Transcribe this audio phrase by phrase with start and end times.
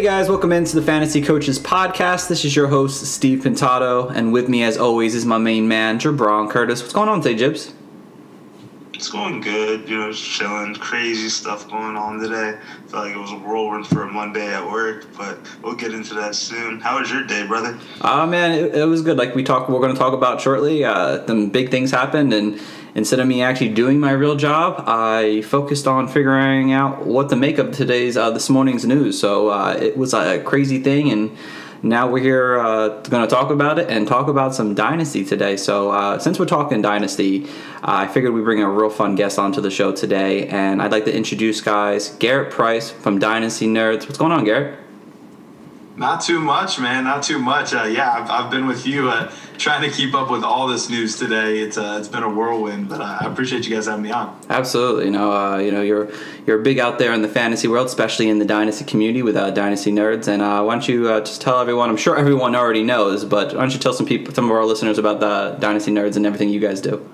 [0.00, 2.28] Hey guys, welcome into the Fantasy Coaches Podcast.
[2.28, 5.98] This is your host, Steve Pintado, and with me, as always, is my main man,
[5.98, 6.80] Jabron Curtis.
[6.80, 7.74] What's going on today, Jibs?
[8.94, 10.74] It's going good, you know, chilling.
[10.76, 12.58] Crazy stuff going on today.
[12.86, 16.14] Felt like it was a whirlwind for a Monday at work, but we'll get into
[16.14, 16.80] that soon.
[16.80, 17.78] How was your day, brother?
[18.00, 19.18] Uh, man, it, it was good.
[19.18, 20.82] Like we talked, we're going to talk about shortly.
[20.82, 22.58] Uh, some big things happened, and
[22.94, 27.36] instead of me actually doing my real job, I focused on figuring out what to
[27.36, 29.18] make of today's, uh, this morning's news.
[29.20, 31.36] So uh, it was a crazy thing, and
[31.82, 35.56] now we're here uh, going to talk about it and talk about some dynasty today.
[35.56, 37.46] So uh, since we're talking dynasty,
[37.82, 40.92] uh, I figured we bring a real fun guest onto the show today, and I'd
[40.92, 44.06] like to introduce guys Garrett Price from Dynasty Nerds.
[44.06, 44.89] What's going on, Garrett?
[45.96, 47.04] Not too much, man.
[47.04, 47.74] Not too much.
[47.74, 50.88] Uh, yeah, I've, I've been with you uh, trying to keep up with all this
[50.88, 51.58] news today.
[51.58, 54.38] It's uh, it's been a whirlwind, but uh, I appreciate you guys having me on.
[54.48, 56.10] Absolutely, you know, uh, you know, you're
[56.46, 59.50] you're big out there in the fantasy world, especially in the dynasty community with uh,
[59.50, 60.26] dynasty nerds.
[60.26, 61.90] And why don't you just tell everyone?
[61.90, 64.64] I'm sure everyone already knows, but why don't you tell some people, some of our
[64.64, 67.06] listeners, about the dynasty nerds and everything you guys do?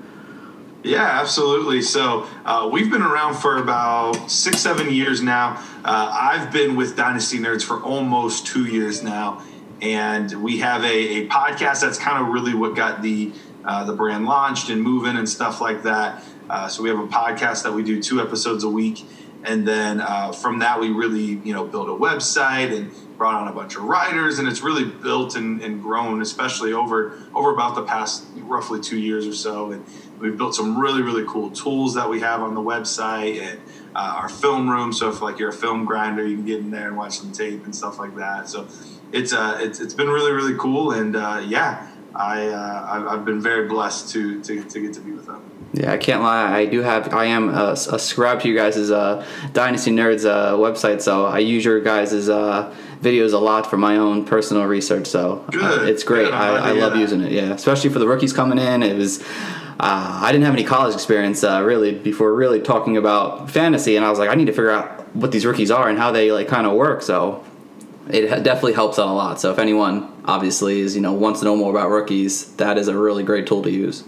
[0.87, 1.83] Yeah, absolutely.
[1.83, 5.61] So uh, we've been around for about six, seven years now.
[5.85, 9.43] Uh, I've been with Dynasty Nerds for almost two years now,
[9.83, 10.87] and we have a,
[11.25, 13.33] a podcast that's kind of really what got the
[13.65, 16.23] uh, the brand launched and moving and stuff like that.
[16.49, 19.05] Uh, so we have a podcast that we do two episodes a week,
[19.43, 23.49] and then uh, from that we really you know built a website and brought on
[23.49, 27.75] a bunch of writers, and it's really built and, and grown, especially over over about
[27.75, 29.73] the past roughly two years or so.
[29.73, 29.85] And
[30.21, 33.59] we've built some really really cool tools that we have on the website and
[33.95, 34.93] uh, our film room.
[34.93, 37.33] So if like you're a film grinder, you can get in there and watch some
[37.33, 38.49] tape and stuff like that.
[38.49, 38.67] So
[39.13, 41.93] it's uh it's, it's been really really cool, and uh, yeah.
[42.19, 45.43] I, uh, I've- I've been very blessed to, to, to get to be with them.
[45.75, 46.51] Yeah, I can't lie.
[46.61, 47.13] I do have.
[47.13, 49.23] I am a, a to you guys' uh,
[49.53, 53.99] Dynasty Nerds uh, website, so I use your guys' uh, videos a lot for my
[53.99, 55.07] own personal research.
[55.09, 56.25] So uh, it's great.
[56.25, 56.33] good.
[56.33, 56.99] I, I love that.
[57.01, 57.33] using it.
[57.33, 58.83] Yeah, especially for the rookies coming in.
[58.83, 59.23] It was.
[59.79, 64.05] Uh, I didn't have any college experience uh, really before really talking about fantasy, and
[64.05, 66.33] I was like, I need to figure out what these rookies are and how they
[66.33, 67.03] like kind of work.
[67.03, 67.45] So
[68.09, 69.39] it definitely helps out a lot.
[69.41, 72.89] So if anyone obviously is you know wants to know more about rookies, that is
[72.89, 74.05] a really great tool to use.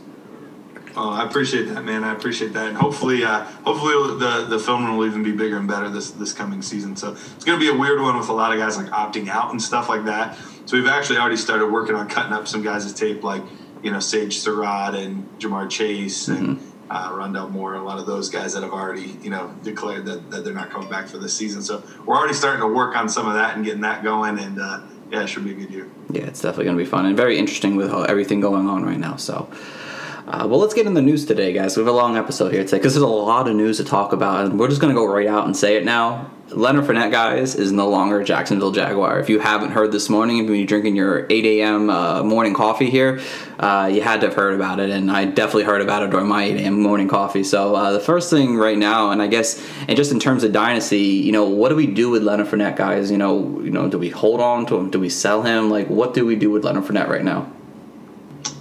[0.97, 2.03] Oh, I appreciate that, man.
[2.03, 5.69] I appreciate that, and hopefully, uh, hopefully the the film will even be bigger and
[5.69, 6.97] better this this coming season.
[6.97, 9.29] So it's going to be a weird one with a lot of guys like opting
[9.29, 10.37] out and stuff like that.
[10.65, 13.43] So we've actually already started working on cutting up some guys' tape, like
[13.83, 18.31] you know Sage Surratt and Ja'Marr Chase and uh, Rondale Moore, a lot of those
[18.31, 21.35] guys that have already you know declared that, that they're not coming back for this
[21.35, 21.63] season.
[21.63, 24.61] So we're already starting to work on some of that and getting that going, and
[24.61, 24.81] uh,
[25.11, 25.89] yeah, it should be a good year.
[26.11, 28.99] Yeah, it's definitely going to be fun and very interesting with everything going on right
[28.99, 29.17] now.
[29.17, 29.51] So,
[30.27, 31.77] uh, well, let's get in the news today, guys.
[31.77, 34.13] We have a long episode here today because there's a lot of news to talk
[34.13, 36.31] about, and we're just going to go right out and say it now.
[36.51, 39.21] Leonard Fournette, guys, is no longer a Jacksonville Jaguar.
[39.21, 41.91] If you haven't heard this morning, if you're drinking your 8 a.m.
[41.91, 43.21] Uh, morning coffee here,
[43.59, 46.27] uh, you had to have heard about it, and I definitely heard about it during
[46.27, 46.81] my 8 a.m.
[46.81, 47.45] morning coffee.
[47.45, 50.53] So uh, the first thing right now, and I guess, and just in terms of
[50.53, 53.11] dynasty, you know, what do we do with Leonard Fournette, guys?
[53.11, 54.91] You know, you know, do we hold on to him?
[54.91, 55.69] Do we sell him?
[55.69, 57.53] Like, what do we do with Leonard Fournette right now?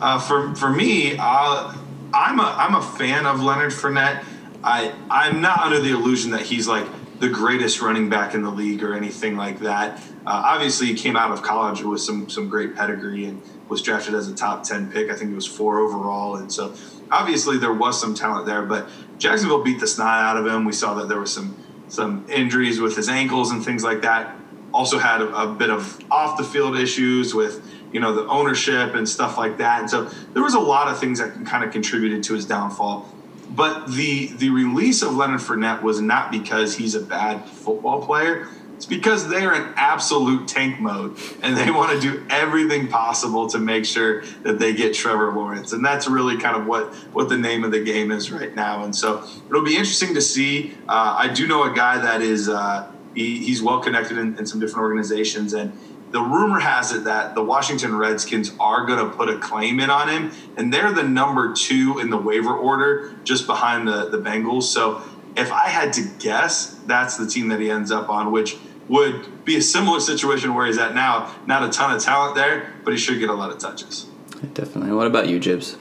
[0.02, 1.74] Uh, for for me, uh,
[2.14, 4.26] I'm a I'm a fan of Leonard Fournette.
[4.62, 6.86] I I'm not under the illusion that he's like
[7.20, 10.00] the greatest running back in the league or anything like that.
[10.26, 14.14] Uh, obviously, he came out of college with some some great pedigree and was drafted
[14.14, 15.10] as a top ten pick.
[15.10, 16.74] I think it was four overall, and so
[17.12, 18.64] obviously there was some talent there.
[18.64, 20.66] But Jacksonville beat the snot out of him.
[20.66, 21.56] We saw that there was some
[21.88, 24.36] some injuries with his ankles and things like that.
[24.74, 28.94] Also had a, a bit of off the field issues with you know the ownership
[28.96, 29.82] and stuff like that.
[29.82, 33.12] And so there was a lot of things that kind of contributed to his downfall.
[33.58, 38.48] But the the release of Leonard Fournette was not because he's a bad football player.
[38.76, 43.58] It's because they're in absolute tank mode and they want to do everything possible to
[43.58, 45.74] make sure that they get Trevor Lawrence.
[45.74, 48.84] And that's really kind of what, what the name of the game is right now.
[48.84, 50.78] And so it'll be interesting to see.
[50.88, 54.46] Uh, I do know a guy that is, uh, he, he's well connected in, in
[54.46, 55.74] some different organizations and
[56.12, 59.90] the rumor has it that the Washington Redskins are going to put a claim in
[59.90, 64.18] on him, and they're the number two in the waiver order, just behind the the
[64.18, 64.64] Bengals.
[64.64, 65.02] So
[65.36, 68.58] if I had to guess, that's the team that he ends up on, which
[68.88, 71.36] would be a similar situation where he's at now.
[71.46, 74.08] Not a ton of talent there, but he should get a lot of touches.
[74.54, 74.94] Definitely.
[74.94, 75.78] What about you, Jibs?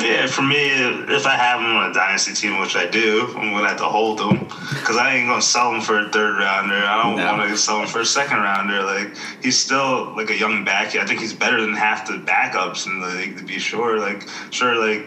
[0.00, 3.52] Yeah, for me, if I have him on a dynasty team, which I do, I'm
[3.52, 6.74] gonna have to hold him because I ain't gonna sell him for a third rounder.
[6.74, 7.36] I don't No.
[7.36, 8.82] want to sell him for a second rounder.
[8.82, 10.96] Like he's still like a young back.
[10.96, 13.98] I think he's better than half the backups in the league to be sure.
[13.98, 15.04] Like sure, like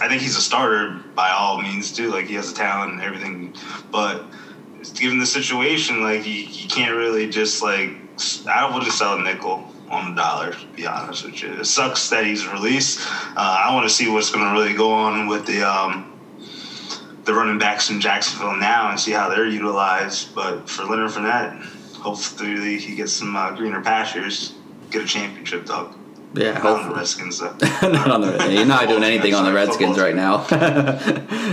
[0.00, 2.10] I think he's a starter by all means too.
[2.10, 3.54] Like he has the talent and everything,
[3.92, 4.24] but
[4.94, 7.90] given the situation, like you, you can't really just like
[8.48, 10.52] I don't want to sell a nickel on the dollar.
[10.52, 13.00] To be honest with you, it sucks that he's released.
[13.36, 16.12] Uh, I want to see what's going to really go on with the um,
[17.24, 20.34] the running backs in Jacksonville now and see how they're utilized.
[20.34, 21.60] But for Leonard Fournette,
[21.94, 24.54] hopefully he gets some uh, greener pastures,
[24.90, 25.96] get a championship dog.
[26.36, 26.96] Yeah, Not on the hopefully.
[26.96, 27.56] Redskins though.
[27.88, 28.52] not on the.
[28.52, 30.46] You're not doing anything on the Redskins right now.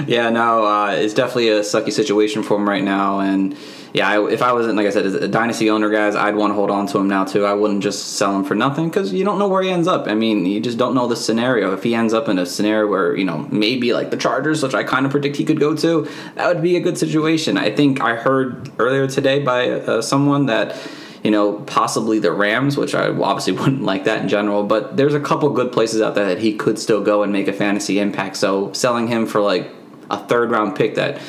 [0.08, 3.56] yeah, no, uh, it's definitely a sucky situation for him right now, and
[3.94, 6.52] yeah, I, if I wasn't like I said, as a dynasty owner, guys, I'd want
[6.52, 7.46] to hold on to him now too.
[7.46, 10.08] I wouldn't just sell him for nothing because you don't know where he ends up.
[10.08, 11.74] I mean, you just don't know the scenario.
[11.74, 14.74] If he ends up in a scenario where you know maybe like the Chargers, which
[14.74, 17.58] I kind of predict he could go to, that would be a good situation.
[17.58, 20.76] I think I heard earlier today by uh, someone that
[21.24, 25.14] you know, possibly the Rams, which I obviously wouldn't like that in general, but there's
[25.14, 28.00] a couple good places out there that he could still go and make a fantasy
[28.00, 28.38] impact.
[28.38, 29.72] So selling him for like
[30.10, 31.22] a third round pick that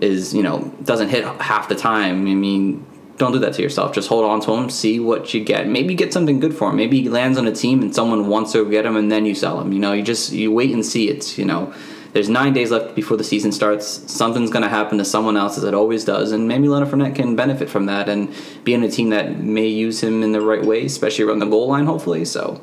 [0.00, 2.84] is, you know, doesn't hit half the time, I mean,
[3.16, 3.92] don't do that to yourself.
[3.92, 5.66] Just hold on to him, see what you get.
[5.66, 6.76] Maybe get something good for him.
[6.76, 9.34] Maybe he lands on a team and someone wants to get him and then you
[9.34, 9.72] sell him.
[9.72, 11.74] You know, you just you wait and see it, you know.
[12.12, 13.86] There's nine days left before the season starts.
[14.10, 17.14] Something's going to happen to someone else, as it always does, and maybe Leonard Fournette
[17.14, 18.34] can benefit from that and
[18.64, 21.46] be in a team that may use him in the right way, especially around the
[21.46, 22.24] goal line, hopefully.
[22.24, 22.62] So,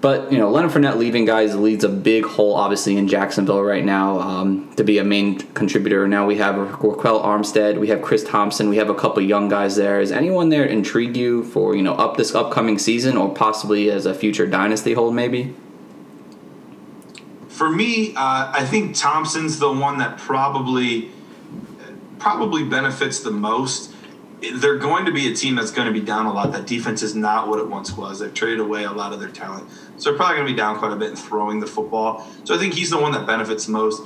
[0.00, 3.84] but you know, Leonard Fournette leaving guys leads a big hole, obviously, in Jacksonville right
[3.84, 6.08] now um, to be a main contributor.
[6.08, 9.76] Now we have Ryquell Armstead, we have Chris Thompson, we have a couple young guys
[9.76, 10.00] there.
[10.00, 14.04] Is anyone there intrigue you for you know up this upcoming season or possibly as
[14.04, 15.54] a future dynasty hold, maybe?
[17.58, 21.10] For me, uh, I think Thompson's the one that probably
[22.20, 23.92] probably benefits the most.
[24.40, 26.52] They're going to be a team that's going to be down a lot.
[26.52, 28.20] That defense is not what it once was.
[28.20, 30.78] They've traded away a lot of their talent, so they're probably going to be down
[30.78, 32.24] quite a bit in throwing the football.
[32.44, 34.02] So I think he's the one that benefits most.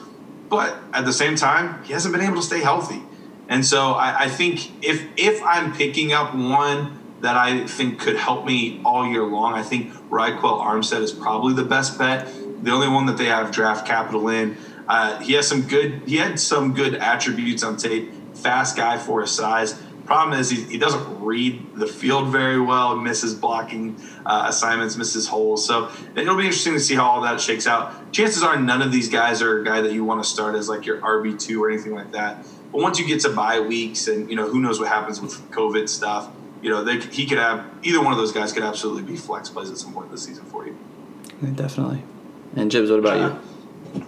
[0.49, 3.03] But at the same time, he hasn't been able to stay healthy,
[3.51, 8.17] and so I, I think if if I'm picking up one that I think could
[8.17, 12.27] help me all year long, I think Ryquell Armstead is probably the best bet.
[12.63, 14.57] The only one that they have draft capital in.
[14.89, 16.03] Uh, he has some good.
[16.07, 18.13] He had some good attributes on tape.
[18.35, 19.81] Fast guy for his size.
[20.05, 22.97] Problem is he, he doesn't read the field very well.
[22.97, 25.65] Misses blocking uh, assignments, misses holes.
[25.65, 28.13] So it'll be interesting to see how all that shakes out.
[28.13, 30.69] Chances are none of these guys are a guy that you want to start as
[30.69, 32.45] like your RB two or anything like that.
[32.73, 35.35] But once you get to bye weeks and you know who knows what happens with
[35.51, 36.31] COVID stuff,
[36.63, 39.51] you know they, he could have either one of those guys could absolutely be flex
[39.51, 40.77] plays at some point this season for you.
[41.55, 42.03] Definitely.
[42.57, 43.39] And Jibs, what about you?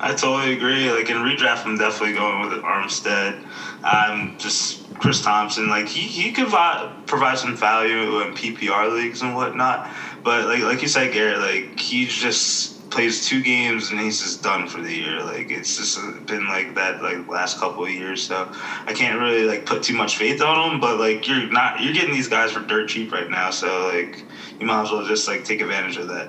[0.01, 0.91] I totally agree.
[0.91, 3.45] Like in redraft, I'm definitely going with Armstead.
[3.83, 5.69] I'm just Chris Thompson.
[5.69, 9.89] Like he he could vi- provide some value in PPR leagues and whatnot.
[10.23, 14.43] But like like you said, Garrett, like he just plays two games and he's just
[14.43, 15.21] done for the year.
[15.23, 18.23] Like it's just been like that like last couple of years.
[18.23, 18.51] So
[18.87, 20.81] I can't really like put too much faith on him.
[20.81, 23.51] But like you're not you're getting these guys for dirt cheap right now.
[23.51, 24.25] So like
[24.61, 26.29] you might as well just like take advantage of that.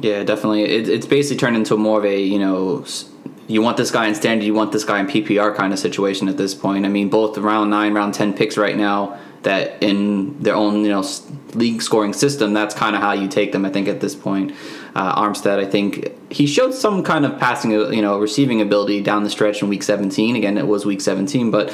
[0.00, 0.64] Yeah, definitely.
[0.64, 2.84] It, it's basically turned into more of a you know,
[3.46, 6.28] you want this guy in standard, you want this guy in PPR kind of situation
[6.28, 6.84] at this point.
[6.84, 10.90] I mean, both round nine, round ten picks right now that in their own you
[10.90, 11.04] know
[11.54, 13.64] league scoring system, that's kind of how you take them.
[13.64, 14.52] I think at this point,
[14.96, 19.02] uh, Armstead, I think he showed some kind of passing, uh, you know, receiving ability
[19.02, 20.36] down the stretch in week 17.
[20.36, 21.68] Again, it was week 17, but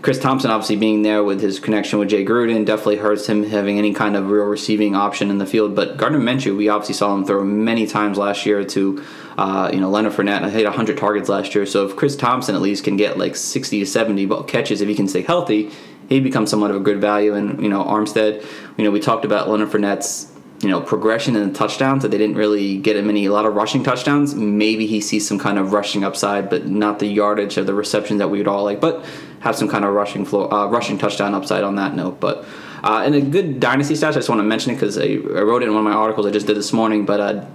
[0.00, 3.78] Chris Thompson obviously being there with his connection with Jay Gruden definitely hurts him having
[3.78, 5.74] any kind of real receiving option in the field.
[5.74, 9.04] But Gardner Minshew, we obviously saw him throw many times last year to,
[9.36, 10.44] uh, you know, Leonard Fournette.
[10.44, 11.66] I hit 100 targets last year.
[11.66, 14.94] So if Chris Thompson at least can get like 60 to 70 catches, if he
[14.94, 15.72] can stay healthy,
[16.08, 17.34] he becomes somewhat of a good value.
[17.34, 20.27] And you know, Armstead, you know, we talked about Leonard Fournette's
[20.60, 23.46] you know progression in the touchdowns that they didn't really get him any a lot
[23.46, 24.34] of rushing touchdowns.
[24.34, 28.18] Maybe he sees some kind of rushing upside, but not the yardage of the receptions
[28.18, 28.80] that we would all like.
[28.80, 29.04] But
[29.40, 32.18] have some kind of rushing floor, uh, rushing touchdown upside on that note.
[32.18, 32.44] But
[32.82, 35.42] uh, in a good dynasty stats, I just want to mention it because I, I
[35.42, 37.06] wrote it in one of my articles I just did this morning.
[37.06, 37.46] But uh,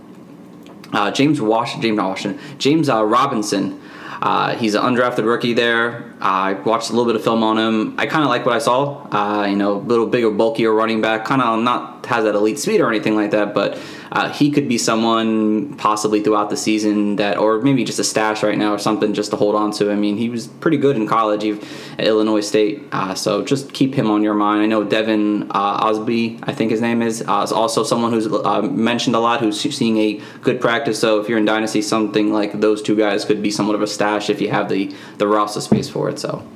[0.93, 3.81] uh, James Wash, James Washington, James uh, Robinson.
[4.21, 6.13] Uh, he's an undrafted rookie there.
[6.21, 7.99] I watched a little bit of film on him.
[7.99, 9.05] I kind of like what I saw.
[9.11, 11.25] Uh, you know, a little bigger, bulkier running back.
[11.25, 13.79] Kind of not has that elite speed or anything like that, but
[14.11, 18.43] uh, he could be someone possibly throughout the season that, or maybe just a stash
[18.43, 19.91] right now or something just to hold on to.
[19.91, 23.93] I mean, he was pretty good in college at Illinois State, uh, so just keep
[23.93, 24.61] him on your mind.
[24.61, 28.27] I know Devin uh, Osby, I think his name is, uh, is also someone who's
[28.27, 30.99] uh, mentioned a lot, who's seeing a good practice.
[30.99, 33.87] So if you're in Dynasty, something like those two guys could be somewhat of a
[33.87, 36.19] stash if you have the, the roster space for it.
[36.19, 36.47] So.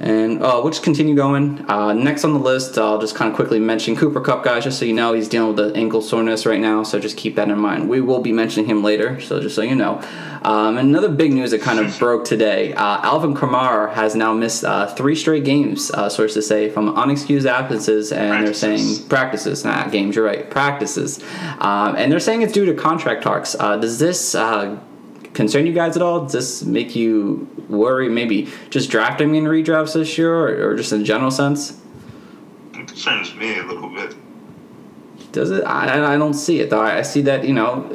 [0.00, 1.68] And uh, we'll just continue going.
[1.68, 4.78] Uh, next on the list, I'll just kind of quickly mention Cooper Kupp, guys, just
[4.78, 5.12] so you know.
[5.12, 7.88] He's dealing with the ankle soreness right now, so just keep that in mind.
[7.88, 10.00] We will be mentioning him later, so just so you know.
[10.42, 14.62] Um, another big news that kind of broke today uh, Alvin Kamara has now missed
[14.64, 18.60] uh, three straight games, uh, sources say, from unexcused absences, and Practices.
[18.60, 21.20] they're saying practices, not games, you're right, practices.
[21.58, 23.56] Um, and they're saying it's due to contract talks.
[23.58, 24.78] Uh, does this uh,
[25.38, 26.22] concern you guys at all?
[26.22, 28.08] Does this make you worry?
[28.08, 31.80] Maybe just drafting in redrafts this year, or, or just in general sense?
[32.74, 34.16] It concerns me a little bit.
[35.30, 35.62] Does it?
[35.62, 36.80] I, I don't see it though.
[36.80, 37.88] I see that you know,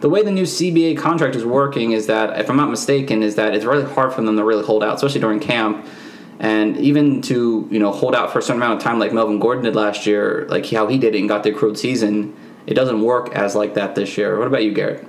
[0.00, 3.34] the way the new CBA contract is working is that, if I'm not mistaken, is
[3.34, 5.86] that it's really hard for them to really hold out, especially during camp,
[6.40, 9.38] and even to you know hold out for a certain amount of time, like Melvin
[9.38, 12.34] Gordon did last year, like how he did it and got the accrued season.
[12.66, 14.38] It doesn't work as like that this year.
[14.38, 15.06] What about you, Garrett?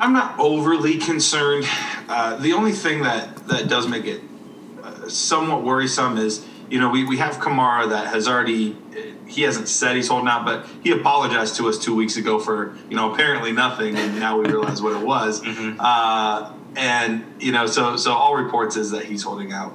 [0.00, 1.64] I'm not overly concerned.
[2.08, 4.22] Uh, the only thing that, that does make it
[4.82, 8.76] uh, somewhat worrisome is, you know, we, we have Kamara that has already,
[9.26, 12.76] he hasn't said he's holding out, but he apologized to us two weeks ago for,
[12.88, 15.42] you know, apparently nothing, and now we realize what it was.
[15.78, 19.72] Uh, and, you know, so so all reports is that he's holding out.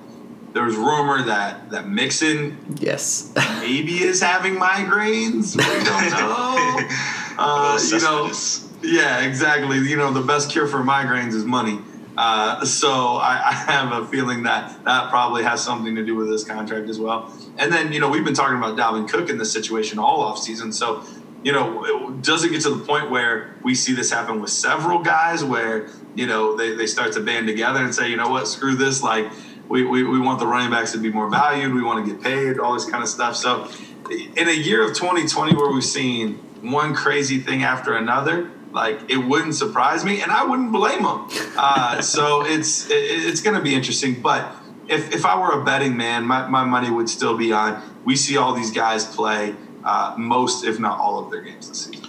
[0.54, 3.34] There's rumor that, that Mixon Yes.
[3.60, 5.56] maybe is having migraines.
[5.58, 6.80] We don't know.
[7.36, 8.73] Uh, you know, Cespedes.
[8.84, 9.78] Yeah, exactly.
[9.80, 11.80] You know, the best cure for migraines is money.
[12.16, 16.30] Uh, so I, I have a feeling that that probably has something to do with
[16.30, 17.34] this contract as well.
[17.58, 20.38] And then, you know, we've been talking about Dalvin Cook in this situation all off
[20.38, 20.72] season.
[20.72, 21.04] So,
[21.44, 25.00] you know, it doesn't get to the point where we see this happen with several
[25.00, 28.48] guys where, you know, they, they start to band together and say, you know what,
[28.48, 29.02] screw this.
[29.02, 29.32] Like,
[29.68, 31.74] we, we, we want the running backs to be more valued.
[31.74, 33.36] We want to get paid, all this kind of stuff.
[33.36, 33.70] So,
[34.10, 39.18] in a year of 2020 where we've seen one crazy thing after another, like it
[39.18, 41.28] wouldn't surprise me, and I wouldn't blame them.
[41.56, 44.22] Uh, so it's it, it's going to be interesting.
[44.22, 44.56] But
[44.88, 47.82] if if I were a betting man, my, my money would still be on.
[48.04, 51.86] We see all these guys play uh, most, if not all, of their games this
[51.86, 52.06] season.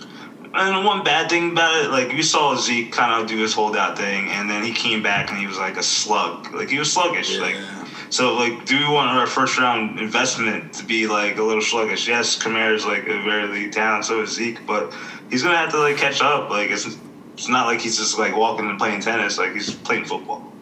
[0.54, 3.98] And one bad thing about it, like you saw Zeke kind of do his holdout
[3.98, 6.52] thing, and then he came back and he was like a slug.
[6.54, 7.38] Like he was sluggish.
[7.38, 7.56] Like
[8.14, 12.06] so, like, do we want our first round investment to be like a little sluggish?
[12.06, 14.94] Yes, Kamara's like a very elite talent, so is Zeke, but
[15.30, 16.48] he's gonna have to like catch up.
[16.48, 16.96] Like it's
[17.32, 19.36] it's not like he's just like walking and playing tennis.
[19.36, 20.52] Like he's playing football.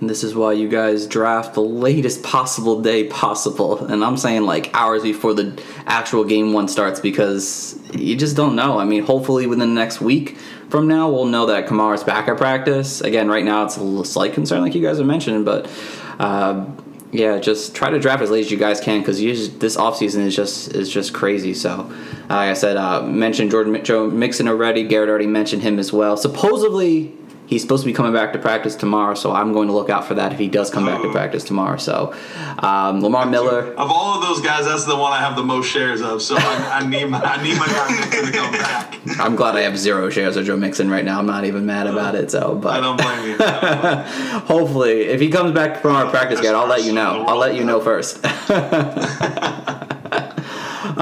[0.00, 3.84] And this is why you guys draft the latest possible day possible.
[3.84, 8.56] And I'm saying like hours before the actual game one starts because you just don't
[8.56, 8.78] know.
[8.78, 10.38] I mean, hopefully within the next week
[10.70, 13.02] from now, we'll know that Kamara's back at practice.
[13.02, 15.70] Again, right now it's a little slight concern, like you guys have mentioned, but.
[16.18, 16.64] Uh,
[17.12, 20.34] yeah, just try to draft as late as you guys can because this offseason is
[20.34, 21.52] just is just crazy.
[21.52, 24.82] So, uh, like I said, uh, mentioned Jordan Joe Mixon already.
[24.82, 26.16] Garrett already mentioned him as well.
[26.16, 27.14] Supposedly,
[27.46, 30.06] he's supposed to be coming back to practice tomorrow, so I'm going to look out
[30.06, 31.76] for that if he does come back to practice tomorrow.
[31.76, 32.14] So,
[32.60, 33.74] um, Lamar Miller.
[33.74, 36.22] Of all of those guys, that's the one I have the most shares of.
[36.22, 39.01] So I, I need my I need my guy Mixon to come back.
[39.22, 41.20] I'm glad I have zero shares of Joe Mixon right now.
[41.20, 42.30] I'm not even mad about it.
[42.30, 43.36] So, I but don't blame you.
[43.38, 44.38] I don't blame you.
[44.40, 47.24] hopefully, if he comes back from our practice, Garrett, I'll let you know.
[47.26, 48.24] I'll let you know first.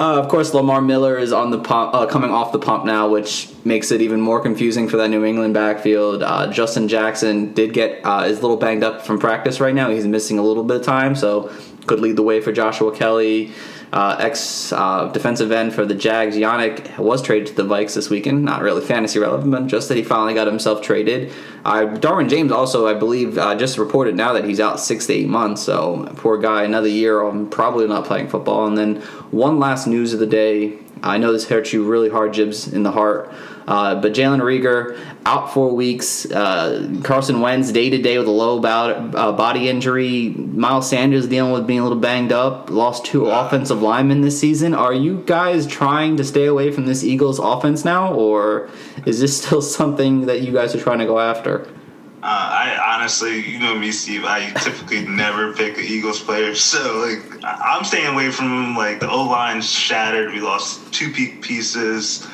[0.00, 3.08] Uh, of course, Lamar Miller is on the pump, uh, coming off the pump now,
[3.08, 6.22] which makes it even more confusing for that New England backfield.
[6.22, 9.90] Uh, Justin Jackson did get uh, is a little banged up from practice right now.
[9.90, 11.52] He's missing a little bit of time, so
[11.86, 13.52] could lead the way for Joshua Kelley.
[13.92, 18.08] Uh, ex uh, defensive end for the Jags, Yannick was traded to the Vikes this
[18.08, 18.44] weekend.
[18.44, 21.32] Not really fantasy relevant, but just that he finally got himself traded.
[21.64, 25.14] Uh, Derwin James also, I believe, uh, just reported now that he's out six to
[25.14, 25.62] eight months.
[25.62, 28.66] So poor guy, another year of probably not playing football.
[28.68, 28.96] And then
[29.32, 30.78] one last news of the day.
[31.02, 33.32] I know this hurts you really hard, Jibs, in the heart.
[33.70, 36.28] Uh, but Jalen Reagor out four weeks.
[36.28, 40.30] Uh, Carson Wentz day to day with a low bout, uh, body injury.
[40.30, 42.68] Miles Sanders dealing with being a little banged up.
[42.68, 44.74] Lost two offensive linemen this season.
[44.74, 48.68] Are you guys trying to stay away from this Eagles offense now, or
[49.06, 51.68] is this still something that you guys are trying to go after?
[52.22, 54.24] Uh, I honestly, you know me, Steve.
[54.24, 58.76] I typically never pick an Eagles player, so like I'm staying away from them.
[58.76, 60.32] Like the O line's shattered.
[60.32, 62.26] We lost two peak pieces.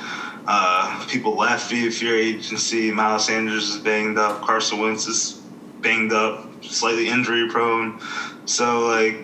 [0.46, 2.90] Uh, people left via free agency.
[2.90, 4.42] Miles Sanders is banged up.
[4.42, 5.42] Carson Wentz is
[5.80, 8.00] banged up, slightly injury prone.
[8.44, 9.16] So like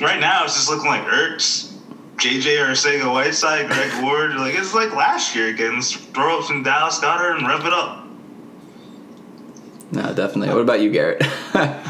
[0.00, 1.68] right now, it's just looking like Ertz.
[2.16, 4.34] JJ Arcega Whiteside, Greg Ward.
[4.34, 5.74] Like it's like last year again.
[5.74, 8.06] Let's throw up some Dallas Goedert and rev it up.
[9.92, 10.48] No, definitely.
[10.54, 11.22] What about you, Garrett?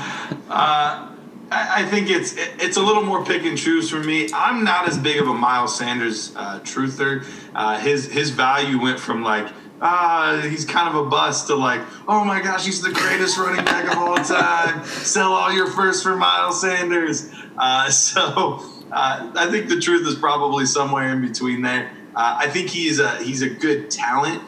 [0.48, 1.09] Uh,
[1.50, 4.28] I, I think it's it's a little more pick and choose for me.
[4.32, 7.26] I'm not as big of a Miles Sanders uh, truther.
[7.54, 9.52] Uh, his his value went from like
[9.82, 13.64] ah he's kind of a bust to like oh my gosh he's the greatest running
[13.64, 14.84] back of all time.
[14.84, 17.30] Sell all your first for Miles Sanders.
[17.58, 21.92] Uh, so uh, I think the truth is probably somewhere in between there.
[22.14, 24.42] Uh, I think he's a he's a good talent,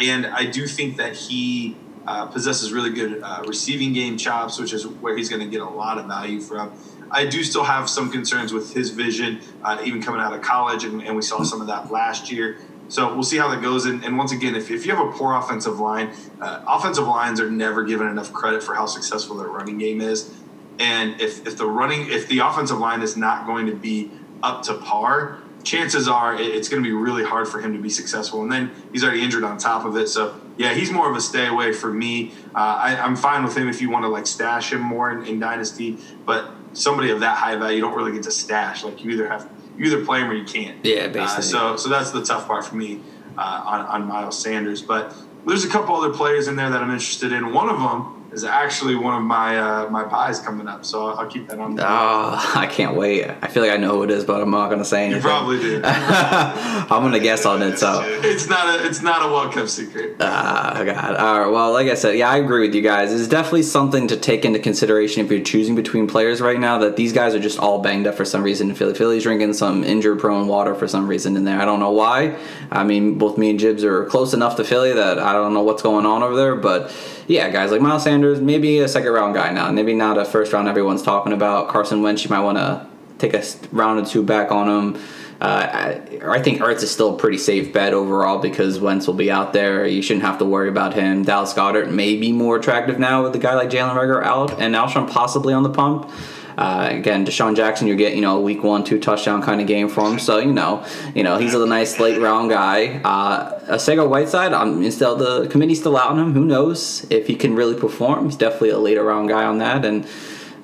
[0.00, 4.72] and I do think that he uh, possesses really good uh, receiving game chops, which
[4.72, 6.72] is where he's going to get a lot of value from.
[7.10, 10.84] I do still have some concerns with his vision, uh, even coming out of college,
[10.84, 12.58] and, and, we saw some of that last year.
[12.88, 13.86] So we'll see how that goes.
[13.86, 17.40] And, and once again, if, if you have a poor offensive line, uh, offensive lines
[17.40, 20.32] are never given enough credit for how successful their running game is.
[20.78, 24.10] And if, if the running, if the offensive line is not going to be
[24.42, 27.88] up to par, chances are it's going to be really hard for him to be
[27.88, 28.42] successful.
[28.42, 30.08] And then he's already injured on top of it.
[30.08, 32.32] So yeah, he's more of a stay away for me.
[32.54, 35.26] Uh, I, am fine with him if you want to like stash him more in,
[35.26, 38.84] in, dynasty, but somebody of that high value, you don't really get to stash.
[38.84, 40.84] Like you either have you either play him or you can't.
[40.84, 41.22] Yeah, basically.
[41.22, 43.00] Uh, so so that's the tough part for me
[43.36, 44.80] uh, on on Miles Sanders.
[44.80, 45.14] But
[45.46, 47.52] there's a couple other players in there that I'm interested in.
[47.52, 51.26] One of them is actually one of my uh, my pies coming up, so I'll,
[51.26, 51.78] keep that on.
[51.78, 51.82] Oh,
[52.54, 53.24] I can't wait!
[53.24, 55.22] I feel like I know who it is, but I'm not gonna say anything.
[55.22, 55.80] You probably do.
[55.84, 60.16] I'm gonna guess on it, so it's not a it's not a well kept secret.
[60.20, 61.16] Ah, uh, God.
[61.16, 61.50] All right.
[61.50, 63.12] Well, like I said, yeah, I agree with you guys.
[63.12, 66.78] It's definitely something to take into consideration if you're choosing between players right now.
[66.78, 68.74] That these guys are just all banged up for some reason.
[68.74, 71.60] Philly Philly's drinking some injured prone water for some reason in there.
[71.60, 72.36] I don't know why.
[72.70, 75.62] I mean, both me and Jibs are close enough to Philly that I don't know
[75.62, 76.90] what's going on over there, but
[77.26, 80.52] yeah, guys like Miles Sanders, maybe a second round guy now, maybe not a first
[80.52, 81.68] round everyone's talking about.
[81.68, 82.86] Carson Wentz, you might want to
[83.18, 85.02] take a round or two back on him.
[85.40, 89.14] Uh, I, I, think Ertz is still a pretty safe bet overall because Wentz will
[89.14, 89.84] be out there.
[89.84, 91.24] You shouldn't have to worry about him.
[91.24, 94.74] Dallas Goedert may be more attractive now with a guy like Jalen Reagor out and
[94.74, 96.08] Alshon possibly on the pump.
[96.56, 99.66] Uh, again, DeSean Jackson, you get you know a week one, two touchdown kind of
[99.66, 100.18] game for him.
[100.18, 103.00] So you know, you know he's a nice late round guy.
[103.04, 106.32] Uh, Sega Whiteside, I'm still the committee's still out on him.
[106.32, 108.26] Who knows if he can really perform?
[108.26, 109.84] He's definitely a later round guy on that.
[109.84, 110.06] And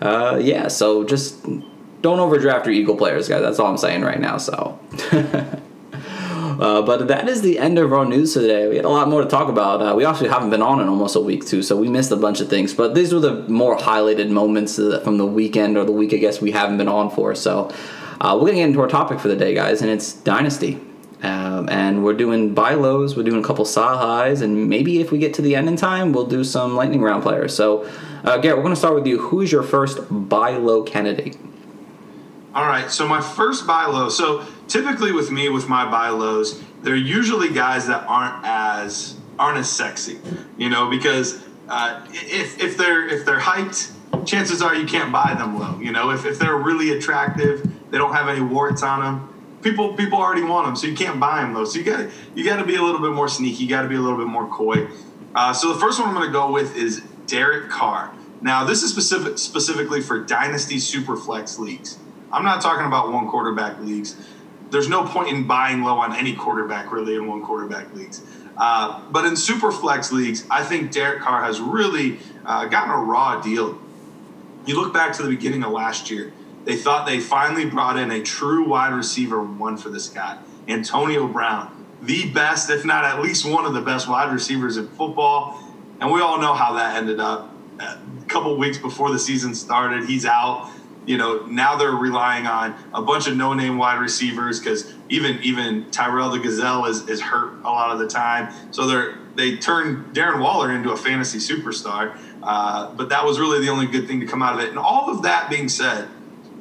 [0.01, 1.45] uh, yeah, so just
[2.03, 3.43] don't overdraft your Eagle players, guys.
[3.43, 4.39] That's all I'm saying right now.
[4.39, 4.79] So.
[6.61, 8.69] Uh, but that is the end of our news today.
[8.69, 9.81] We had a lot more to talk about.
[9.81, 12.17] Uh, we actually haven't been on in almost a week too, so we missed a
[12.17, 12.75] bunch of things.
[12.75, 16.19] But these were the more highlighted moments uh, from the weekend or the week I
[16.19, 17.35] guess we haven't been on for.
[17.35, 17.73] So
[18.21, 20.79] uh, we're gonna get into our topic for the day, guys, and it's Dynasty.
[21.23, 25.13] Um, and we're doing buy lows, we're doing a couple saw highs, and maybe if
[25.13, 27.55] we get to the end in time, we'll do some lightning round players.
[27.55, 27.87] So,
[28.25, 29.19] uh, Garrett, we're going to start with you.
[29.19, 31.37] Who's your first buy low candidate?
[32.55, 34.09] All right, so my first buy low.
[34.09, 39.59] So typically with me, with my buy lows, they're usually guys that aren't as aren't
[39.59, 40.19] as sexy,
[40.57, 43.93] you know, because uh, if if they're if they're hyped,
[44.27, 45.79] chances are you can't buy them low.
[45.81, 49.59] You know, if if they're really attractive, they don't have any warts on them.
[49.63, 51.65] People people already want them, so you can't buy them low.
[51.65, 53.65] So you got you got to be a little bit more sneaky.
[53.65, 54.89] You got to be a little bit more coy.
[55.35, 58.15] Uh, so the first one I'm going to go with is Derek Carr.
[58.41, 61.99] Now this is specific specifically for dynasty superflex leagues.
[62.33, 64.17] I'm not talking about one quarterback leagues.
[64.71, 68.23] There's no point in buying low on any quarterback really in one quarterback leagues.
[68.57, 72.99] Uh, but in super flex leagues, I think Derek Carr has really uh, gotten a
[72.99, 73.81] raw deal.
[74.67, 76.33] You look back to the beginning of last year,
[76.65, 81.27] they thought they finally brought in a true wide receiver one for this guy, Antonio
[81.27, 85.59] Brown, the best, if not at least one of the best wide receivers in football.
[86.01, 87.51] And we all know how that ended up.
[87.79, 90.71] A couple weeks before the season started, he's out
[91.11, 95.91] you know now they're relying on a bunch of no-name wide receivers because even even
[95.91, 98.55] Tyrell the Gazelle is, is hurt a lot of the time.
[98.71, 102.17] So they're they turned Darren Waller into a fantasy superstar.
[102.43, 104.69] Uh, but that was really the only good thing to come out of it.
[104.69, 106.09] And all of that being said,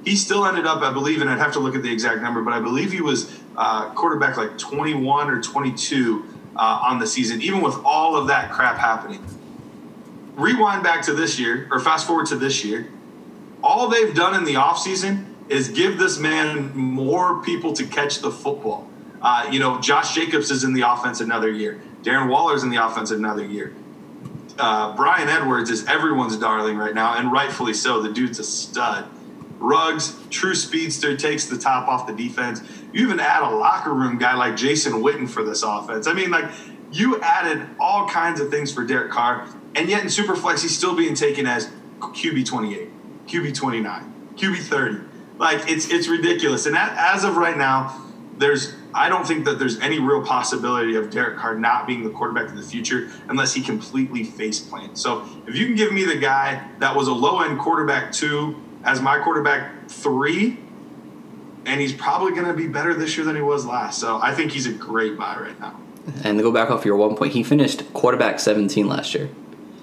[0.03, 2.41] he still ended up, I believe, and I'd have to look at the exact number,
[2.41, 7.41] but I believe he was uh, quarterback like 21 or 22 uh, on the season,
[7.41, 9.23] even with all of that crap happening.
[10.35, 12.89] Rewind back to this year, or fast forward to this year
[13.63, 18.32] all they've done in the offseason is give this man more people to catch the
[18.32, 18.88] football.
[19.22, 21.82] Uh, you know, Josh Jacobs is in the offense another year.
[22.04, 23.74] Darren Waller's in the offense another year.
[24.58, 28.02] Uh, Bryan Edwards is everyone's darling right now, and rightfully so.
[28.02, 29.08] The dude's a stud.
[29.58, 32.62] Ruggs, true speedster, takes the top off the defense.
[32.93, 36.08] You even add a locker room guy like Jason Witten for this offense.
[36.08, 36.50] I mean, like,
[36.91, 40.95] you added all kinds of things for Derek Carr, and yet in Superflex, he's still
[40.95, 41.69] being taken as
[42.00, 42.89] QB 28.
[43.29, 44.97] QB 29, QB 30.
[45.37, 46.65] like it's it's ridiculous.
[46.65, 48.05] And as of right now,
[48.37, 52.09] there's I don't think that there's any real possibility of Derek Carr not being the
[52.09, 55.01] quarterback of the future unless he completely face plants.
[55.01, 58.59] So if you can give me the guy that was a low end quarterback two
[58.83, 60.57] as my quarterback three,
[61.65, 63.99] and he's probably going to be better this year than he was last.
[63.99, 65.79] So I think he's a great buy right now.
[66.23, 69.29] And to go back off your one point, he finished quarterback 17 last year.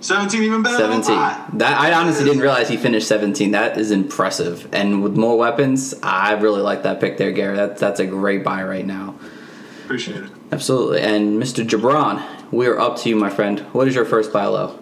[0.00, 1.58] 17 even better 17.
[1.58, 3.52] That I honestly didn't realize he finished 17.
[3.52, 4.68] That is impressive.
[4.72, 7.56] And with more weapons, I really like that pick there, Gary.
[7.56, 9.18] That, that's a great buy right now.
[9.84, 10.30] Appreciate it.
[10.52, 11.00] Absolutely.
[11.00, 11.66] And Mr.
[11.66, 13.60] Jabron, we are up to you, my friend.
[13.72, 14.78] What is your first buy low?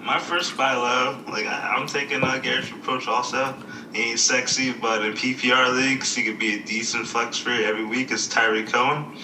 [0.00, 3.54] My first buy low, like I'm taking uh, Garrett's approach also.
[3.92, 7.84] He ain't sexy, but in PPR leagues, he could be a decent flex for every
[7.84, 8.10] week.
[8.10, 9.16] Is Tarik Cohen.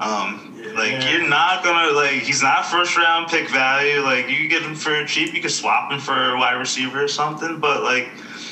[0.00, 4.00] Um, like you're not gonna like he's not first round pick value.
[4.00, 7.08] Like you get him for cheap, you could swap him for a wide receiver or
[7.08, 7.60] something.
[7.60, 8.08] But like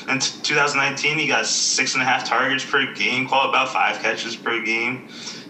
[0.07, 4.35] in 2019, he got six and a half targets per game, caught about five catches
[4.35, 5.07] per game.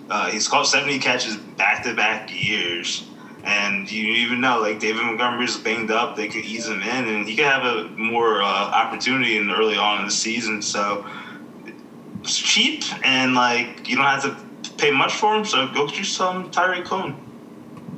[0.10, 3.06] Uh, he's caught 70 catches back to back years.
[3.44, 7.28] And you even know, like David Montgomery's banged up, they could ease him in, and
[7.28, 10.62] he could have a more uh, opportunity in early on in the season.
[10.62, 11.06] So
[12.22, 14.38] it's cheap, and like you don't have to
[14.84, 17.16] pay much for him, so go get you some Tarik Cohen.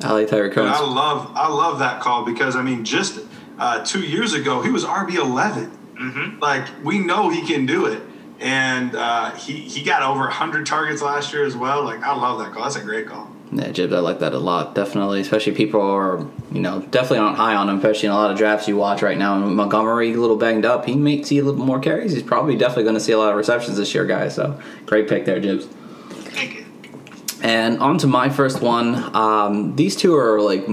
[0.03, 0.69] I like Tarik Cohen.
[0.69, 3.19] I love I love that call because I mean just
[3.57, 6.39] uh, two years ago he was RB 11 mm-hmm.
[6.39, 8.01] Like we know he can do it,
[8.39, 11.83] and uh, he he got over hundred targets last year as well.
[11.83, 12.63] Like I love that call.
[12.63, 13.31] That's a great call.
[13.51, 14.75] Yeah, Jibs, I like that a lot.
[14.75, 18.31] Definitely, especially people are, you know, definitely aren't high on him, especially in a lot
[18.31, 19.35] of drafts you watch right now.
[19.35, 20.85] And Montgomery, a little banged up.
[20.85, 22.11] He may see a little more carries.
[22.11, 24.35] He's probably definitely going to see a lot of receptions this year, guys.
[24.35, 25.67] So great pick there, Jibs.
[27.41, 28.95] And on to my first one.
[29.15, 30.65] Um, these two are like,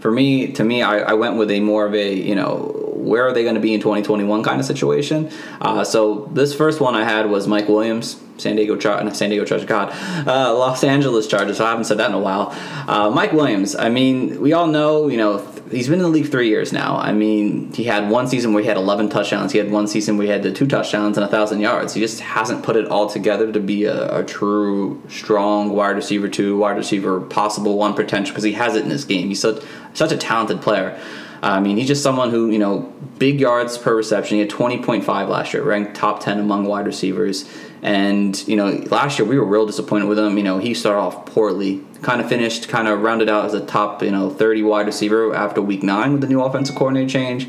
[0.00, 3.26] for me, to me, I, I, went with a more of a, you know, where
[3.26, 5.30] are they going to be in 2021 kind of situation.
[5.60, 9.44] Uh, so this first one I had was Mike Williams, San Diego Chargers, San Diego
[9.44, 9.92] Chargers, God,
[10.26, 11.60] uh, Los Angeles Chargers.
[11.60, 12.54] I haven't said that in a while.
[12.86, 13.74] Uh, Mike Williams.
[13.74, 15.38] I mean, we all know, you know,
[15.70, 16.96] he's been in the league three years now.
[16.96, 19.52] I mean, he had one season where he had 11 touchdowns.
[19.52, 21.94] He had one season where he had the two touchdowns and a thousand yards.
[21.94, 26.28] He just hasn't put it all together to be a, a true, strong wide receiver
[26.28, 29.28] two, wide receiver possible one potential because he has it in this game.
[29.28, 29.62] He's such
[29.94, 31.00] such a talented player.
[31.42, 34.36] I mean, he's just someone who, you know, big yards per reception.
[34.36, 37.48] He had 20.5 last year, ranked top 10 among wide receivers.
[37.82, 40.36] And, you know, last year we were real disappointed with him.
[40.36, 43.64] You know, he started off poorly, kind of finished, kind of rounded out as a
[43.64, 47.48] top, you know, 30 wide receiver after week nine with the new offensive coordinator change.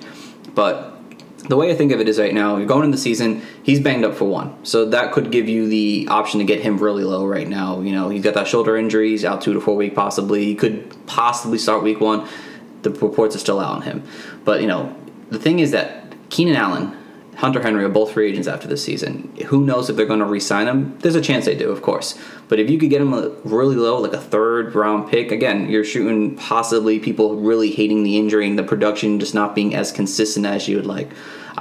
[0.54, 0.98] But
[1.48, 3.80] the way I think of it is right now, you're going into the season, he's
[3.80, 4.64] banged up for one.
[4.66, 7.82] So that could give you the option to get him really low right now.
[7.82, 10.46] You know, he's got that shoulder injury, he's out two to four week possibly.
[10.46, 12.28] He could possibly start week one.
[12.84, 14.04] The reports are still out on him.
[14.44, 14.96] But, you know,
[15.30, 16.98] the thing is that Keenan Allen
[17.41, 19.36] Hunter Henry are both free agents after this season.
[19.47, 20.95] Who knows if they're going to re-sign him?
[20.99, 22.15] There's a chance they do, of course.
[22.47, 25.84] But if you could get him really low, like a third round pick, again, you're
[25.84, 30.45] shooting possibly people really hating the injury and the production just not being as consistent
[30.45, 31.10] as you would like.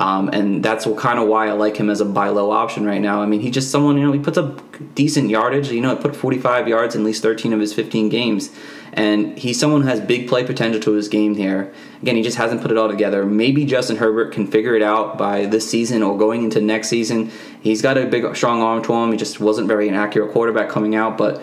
[0.00, 3.02] Um, and that's kind of why I like him as a buy low option right
[3.02, 3.20] now.
[3.20, 4.62] I mean, he's just someone, you know, he puts up
[4.94, 5.70] decent yardage.
[5.70, 8.48] You know, he put 45 yards in at least 13 of his 15 games.
[8.94, 11.72] And he's someone who has big play potential to his game here.
[12.00, 13.26] Again, he just hasn't put it all together.
[13.26, 17.30] Maybe Justin Herbert can figure it out by this season or going into next season.
[17.60, 19.12] He's got a big, strong arm to him.
[19.12, 21.42] He just wasn't very an accurate quarterback coming out, but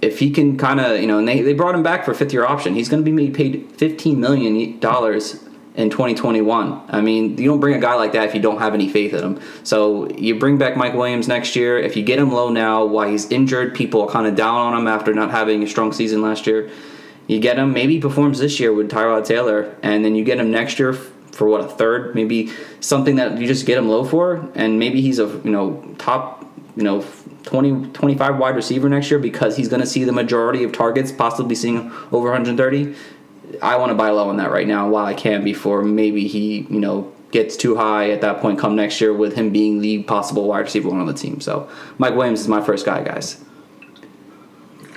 [0.00, 2.32] if he can kind of, you know, and they, they brought him back for fifth
[2.32, 4.78] year option, he's going to be paid $15 million
[5.74, 6.82] in 2021.
[6.88, 9.14] I mean, you don't bring a guy like that if you don't have any faith
[9.14, 9.40] in him.
[9.64, 11.78] So you bring back Mike Williams next year.
[11.78, 14.78] If you get him low now while he's injured, people are kind of down on
[14.78, 16.70] him after not having a strong season last year.
[17.26, 20.38] You get him, maybe he performs this year with Tyrod Taylor, and then you get
[20.38, 24.04] him next year for what a third, maybe something that you just get him low
[24.04, 26.44] for, and maybe he's a you know top
[26.76, 27.04] you know
[27.44, 31.10] 20 25 wide receiver next year because he's going to see the majority of targets,
[31.10, 32.94] possibly seeing over 130
[33.60, 36.66] I want to buy low on that right now while I can before maybe he,
[36.70, 40.02] you know, gets too high at that point come next year with him being the
[40.04, 41.40] possible wide receiver one on the team.
[41.40, 43.42] So Mike Williams is my first guy, guys.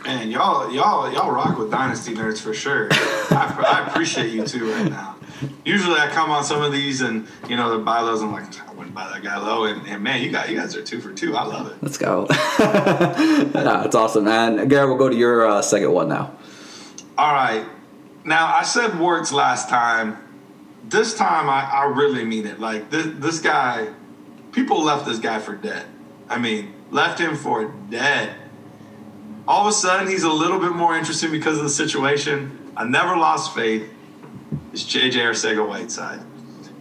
[0.04, 2.90] Man, y'all, y'all, y'all rock with dynasty nerds for sure.
[2.92, 5.16] I, I, appreciate you too right now.
[5.66, 8.22] Usually, I come on some of these and you know the buy lows.
[8.22, 10.76] I'm like, I wouldn't buy that guy low, and, and man, you got you guys
[10.76, 11.36] are two for two.
[11.36, 11.78] I love it.
[11.82, 12.28] Let's go.
[12.30, 14.68] it's awesome, man.
[14.68, 16.38] Garrett, we'll go to your uh, second one now.
[17.18, 17.66] All right,
[18.26, 20.18] now I said words last time.
[20.84, 22.60] This time I, I really mean it.
[22.60, 23.90] Like this this guy,
[24.52, 25.86] people left this guy for dead.
[26.28, 28.36] I mean, left him for dead.
[29.48, 32.74] All of a sudden he's a little bit more interesting because of the situation.
[32.76, 33.92] I never lost faith.
[34.74, 36.20] It's JJ Arcega Whiteside.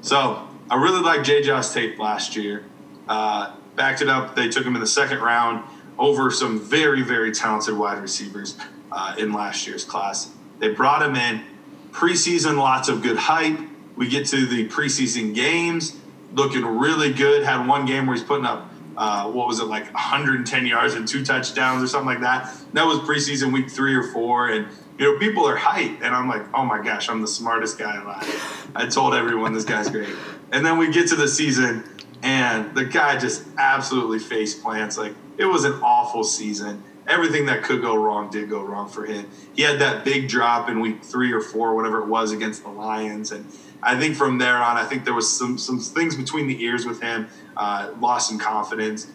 [0.01, 2.65] So I really like JJ's tape last year.
[3.07, 4.35] Uh, backed it up.
[4.35, 5.63] They took him in the second round
[5.99, 8.57] over some very, very talented wide receivers
[8.91, 10.33] uh, in last year's class.
[10.65, 11.45] They brought him in
[11.93, 13.61] preseason, lots of good hype.
[13.97, 15.95] We get to the preseason games,
[16.33, 17.43] looking really good.
[17.43, 21.07] Had one game where he's putting up, uh, what was it, like 110 yards and
[21.07, 22.51] two touchdowns or something like that.
[22.73, 24.49] That was preseason week three or four.
[24.49, 24.67] And,
[24.99, 26.01] you know, people are hyped.
[26.01, 28.71] And I'm like, oh my gosh, I'm the smartest guy alive.
[28.75, 30.09] I told everyone this guy's great.
[30.51, 31.85] And then we get to the season,
[32.23, 34.97] and the guy just absolutely face plants.
[34.97, 39.05] Like, it was an awful season everything that could go wrong did go wrong for
[39.05, 39.29] him.
[39.55, 42.71] He had that big drop in week three or four, whatever it was, against the
[42.71, 43.47] Lions, and
[43.85, 46.87] I think from there on, I think there was some some things between the ears
[46.87, 47.29] with him.
[47.57, 49.07] Uh, lost some confidence.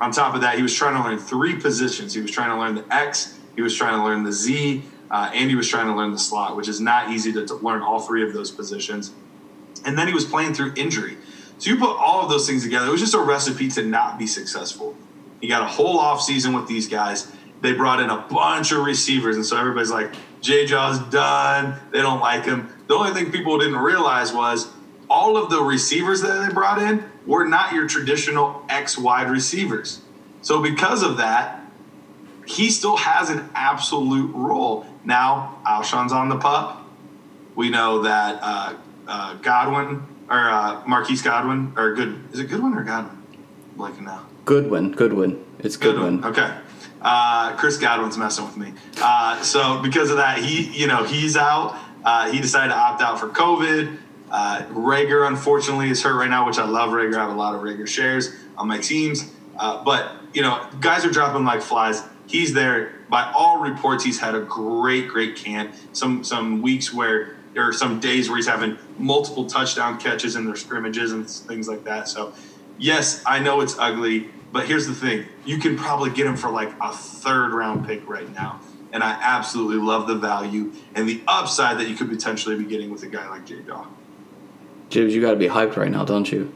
[0.00, 2.14] On top of that, he was trying to learn three positions.
[2.14, 5.30] He was trying to learn the X, he was trying to learn the Z, uh,
[5.32, 7.82] and he was trying to learn the slot, which is not easy to, to learn
[7.82, 9.12] all three of those positions.
[9.84, 11.18] And then he was playing through injury.
[11.58, 14.18] So you put all of those things together, it was just a recipe to not
[14.18, 14.96] be successful.
[15.44, 17.30] He got a whole off season with these guys.
[17.60, 21.78] They brought in a bunch of receivers, and so everybody's like, J Jaw's done.
[21.90, 22.72] They don't like him.
[22.86, 24.72] The only thing people didn't realize was
[25.10, 30.00] all of the receivers that they brought in were not your traditional X wide receivers.
[30.40, 31.60] So because of that,
[32.46, 34.86] he still has an absolute role.
[35.04, 36.86] Now, Alshon's on the pup.
[37.54, 38.74] We know that uh,
[39.06, 43.22] uh, Godwin or uh, Marquise Godwin or good is it Goodwin or Godwin?
[43.76, 44.24] Like now.
[44.44, 45.44] Goodwin, Goodwin.
[45.58, 46.20] It's Goodwin.
[46.20, 46.32] Goodwin.
[46.32, 46.54] Okay.
[47.00, 48.72] Uh, Chris Godwin's messing with me.
[49.00, 51.78] Uh, so because of that, he you know he's out.
[52.04, 53.98] Uh, he decided to opt out for COVID.
[54.30, 56.90] Uh, Reagor unfortunately is hurt right now, which I love.
[56.90, 59.30] Reagor, I have a lot of Reagor shares on my teams.
[59.56, 62.02] Uh, but you know, guys are dropping like flies.
[62.26, 62.94] He's there.
[63.08, 65.74] By all reports, he's had a great, great camp.
[65.92, 70.44] Some some weeks where there are some days where he's having multiple touchdown catches in
[70.44, 72.08] their scrimmages and things like that.
[72.08, 72.32] So,
[72.78, 76.50] yes, I know it's ugly, but here's the thing: you can probably get him for
[76.50, 78.60] like a third round pick right now.
[78.92, 82.90] And I absolutely love the value and the upside that you could potentially be getting
[82.90, 83.86] with a guy like J Daw.
[84.88, 86.52] Jibs, you got to be hyped right now, don't you?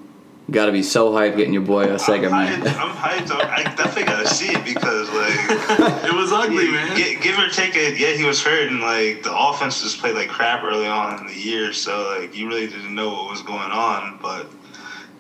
[0.46, 2.60] You got to be so hyped getting your boy a second, I'm man.
[2.62, 2.80] hyped.
[2.80, 3.32] I'm hyped.
[3.44, 6.96] I definitely gotta see it because like It was ugly, Yeah, man.
[6.96, 10.14] gi- give or take it, yeah, he was hurt, and like the offense just played
[10.14, 11.72] like crap early on in the year.
[11.72, 14.46] So like you really didn't know what was going on, but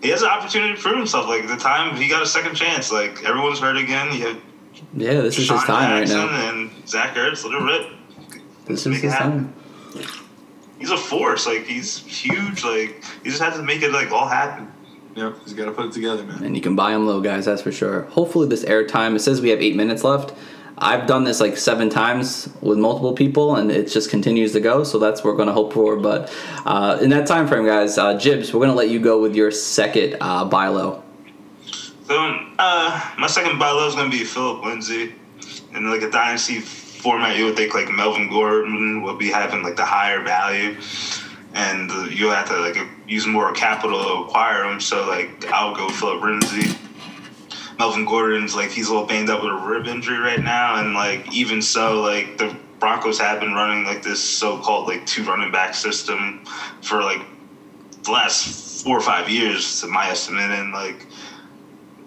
[0.02, 1.26] he has an opportunity to prove himself.
[1.26, 2.92] Like at the time, he got a second chance.
[2.92, 4.12] Like everyone's hurt again.
[4.12, 4.40] You have
[4.94, 6.50] Yeah, this is Sean his time right now.
[6.50, 7.44] and Zach Ertz.
[7.44, 7.92] Let it rip.
[8.66, 9.52] This Make is his time.
[10.78, 11.46] He's a force.
[11.46, 12.62] Like he's huge.
[12.64, 14.72] Like he just has to make it like all happen.
[15.16, 16.44] Yep, he's got to put it together, man.
[16.44, 18.02] And you can buy him low, guys, that's for sure.
[18.02, 20.32] Hopefully, this airtime, it says we have eight minutes left.
[20.80, 24.84] I've done this like seven times with multiple people, and it just continues to go.
[24.84, 25.96] So that's what we're going to hope for.
[25.96, 26.32] But
[26.64, 29.34] uh, in that time frame, guys, uh, Jibs, we're going to let you go with
[29.34, 31.02] your second uh, buy low.
[32.08, 32.16] So
[32.58, 35.14] uh, my second buy low is gonna be Philip Lindsay.
[35.74, 39.76] In like a dynasty format, you would think like Melvin Gordon would be having like
[39.76, 40.74] the higher value,
[41.52, 44.80] and uh, you'll have to like use more capital to acquire him.
[44.80, 46.78] So like I'll go Philip Lindsay.
[47.78, 50.94] Melvin Gordon's like he's a little banged up with a rib injury right now, and
[50.94, 55.50] like even so, like the Broncos have been running like this so-called like two running
[55.50, 56.44] back system
[56.82, 57.20] for like
[58.02, 61.06] the last four or five years, to my estimate, and like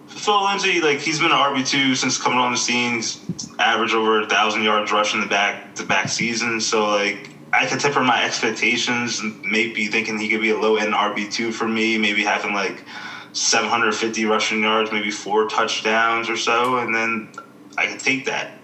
[0.07, 2.95] Phil Lindsay, like he's been an RB two since coming on the scene.
[2.95, 3.17] He's
[3.60, 6.60] averaged over a thousand yards rushing the back the back season.
[6.60, 10.93] So like I could temper my expectations, maybe thinking he could be a low end
[10.93, 12.84] RB two for me, maybe having like
[13.34, 17.30] seven hundred fifty rushing yards, maybe four touchdowns or so, and then
[17.78, 18.58] I could take that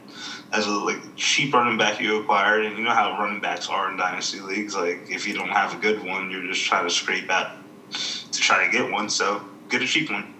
[0.52, 2.66] as a like cheap running back you acquired.
[2.66, 4.76] And you know how running backs are in dynasty leagues.
[4.76, 7.58] Like if you don't have a good one, you're just trying to scrape out
[7.92, 9.10] to try to get one.
[9.10, 10.34] So get a cheap one.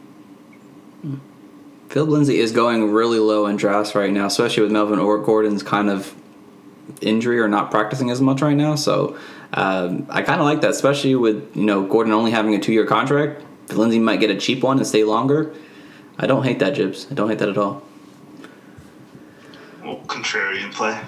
[1.90, 5.64] Philip Lindsay is going really low in drafts right now, especially with Melvin or Gordon's
[5.64, 6.14] kind of
[7.02, 8.76] injury or not practicing as much right now.
[8.76, 9.18] So
[9.54, 12.74] um, I kind of like that, especially with you know Gordon only having a two
[12.74, 13.44] year contract.
[13.70, 15.54] Lindsay might get a cheap one and stay longer.
[16.18, 17.08] I don't hate that, Jibs.
[17.12, 17.84] I don't hate that at all.
[19.84, 21.00] Well, contrarian play.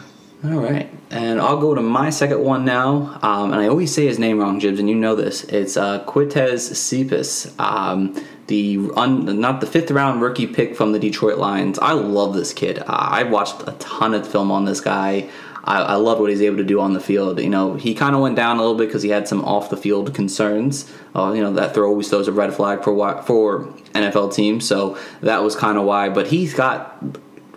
[0.42, 3.20] All right, and I'll go to my second one now.
[3.22, 5.44] Um, and I always say his name wrong, Jibs, and you know this.
[5.44, 8.16] It's uh, Cephus, um,
[8.48, 11.78] the un, not the fifth round rookie pick from the Detroit Lions.
[11.80, 12.80] I love this kid.
[12.80, 15.30] Uh, I watched a ton of film on this guy.
[15.64, 17.40] I, I love what he's able to do on the field.
[17.40, 19.70] You know, he kind of went down a little bit because he had some off
[19.70, 20.92] the field concerns.
[21.16, 24.98] Uh, you know, that throw always throws a red flag for for NFL teams, so
[25.22, 26.10] that was kind of why.
[26.10, 27.04] But he's got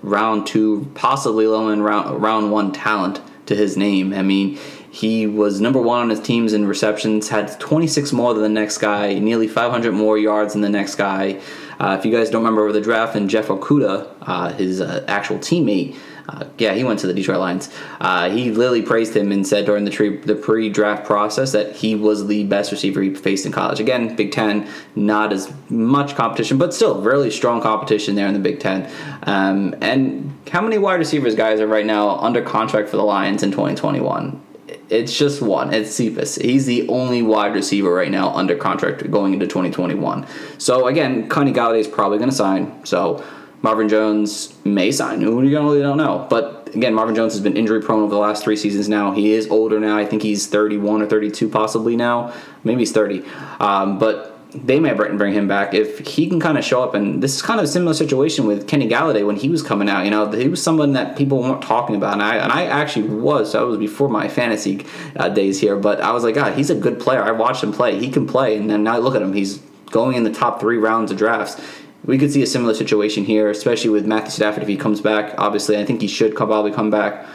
[0.03, 4.13] round two, possibly low in round round one talent to his name.
[4.13, 4.59] I mean,
[4.93, 8.77] He was number one on his teams in receptions, had 26 more than the next
[8.77, 11.41] guy, nearly 500 more yards than the next guy.
[11.81, 15.39] Uh, if you guys don't remember the draft, and Jeff Okudah, uh, his uh, actual
[15.39, 15.97] teammate,
[16.29, 17.71] uh, yeah, he went to the Detroit Lions.
[18.01, 21.95] Uh, he literally praised him and said during the, tre- the pre-draft process that he
[21.95, 23.81] was the best receiver he faced in college.
[23.81, 28.41] Again, Big Ten, not as much competition, but still really strong competition there in the
[28.41, 28.91] Big Ten.
[29.25, 33.43] Um, and how many wide receivers guys are right now under contract for the Lions
[33.43, 34.41] in 2021?
[34.89, 35.73] It's just one.
[35.73, 36.37] It's Cephus.
[36.37, 40.27] He's the only wide receiver right now under contract going into 2021.
[40.59, 42.85] So again, Kenny Golladay is probably going to sign.
[42.85, 43.25] So
[43.63, 45.21] Marvin Jones may sign.
[45.21, 46.27] We really don't know.
[46.29, 49.13] But again, Marvin Jones has been injury prone over the last three seasons now.
[49.13, 49.97] He is older now.
[49.97, 52.35] I think he's 31 or 32 possibly now.
[52.65, 53.25] Maybe he's 30.
[53.61, 56.95] Um, but they may bring him back if he can kind of show up.
[56.95, 59.89] And this is kind of a similar situation with Kenny Golladay when he was coming
[59.89, 60.05] out.
[60.05, 63.09] You know, he was someone that people weren't talking about, and I and I actually
[63.09, 63.53] was.
[63.53, 64.85] That was before my fantasy
[65.17, 67.23] uh, days here, but I was like, God, he's a good player.
[67.23, 67.99] I watched him play.
[67.99, 69.33] He can play, and then now look at him.
[69.33, 69.59] He's
[69.91, 71.61] going in the top three rounds of drafts
[72.05, 75.35] we could see a similar situation here, especially with Matthew Stafford if he comes back.
[75.39, 77.27] Obviously, I think he should probably come back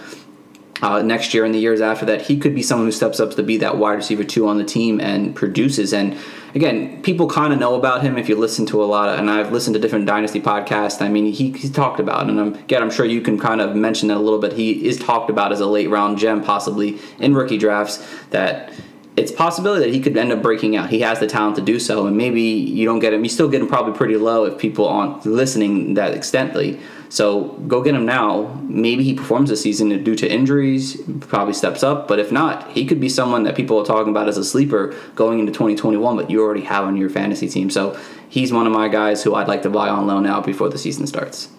[0.82, 2.21] uh, next year and the years after that.
[2.21, 4.63] He could be someone who steps up to be that wide receiver two on the
[4.63, 5.93] team and produces.
[5.93, 6.17] And
[6.53, 9.30] again, people kind of know about him if you listen to a lot of, and
[9.30, 11.01] I've listened to different Dynasty podcasts.
[11.01, 13.75] I mean, he, he's talked about, and I'm, again, I'm sure you can kind of
[13.75, 14.53] mention that a little bit.
[14.53, 18.71] He is talked about as a late round gem, possibly in rookie drafts that
[19.17, 20.91] it's possibility that he could end up breaking out.
[20.91, 23.23] He has the talent to do so, and maybe you don't get him.
[23.23, 26.80] You still get him probably pretty low if people aren't listening that extently.
[27.10, 28.62] So go get him now.
[28.63, 32.08] Maybe he performs this season due to injuries, probably steps up.
[32.08, 34.93] But if not, he could be someone that people are talking about as a sleeper
[35.15, 37.71] going into 2021, but you already have on your fantasy team.
[37.71, 37.99] So
[38.30, 40.77] he's one of my guys who I'd like to buy on loan now before the
[40.77, 41.49] season starts.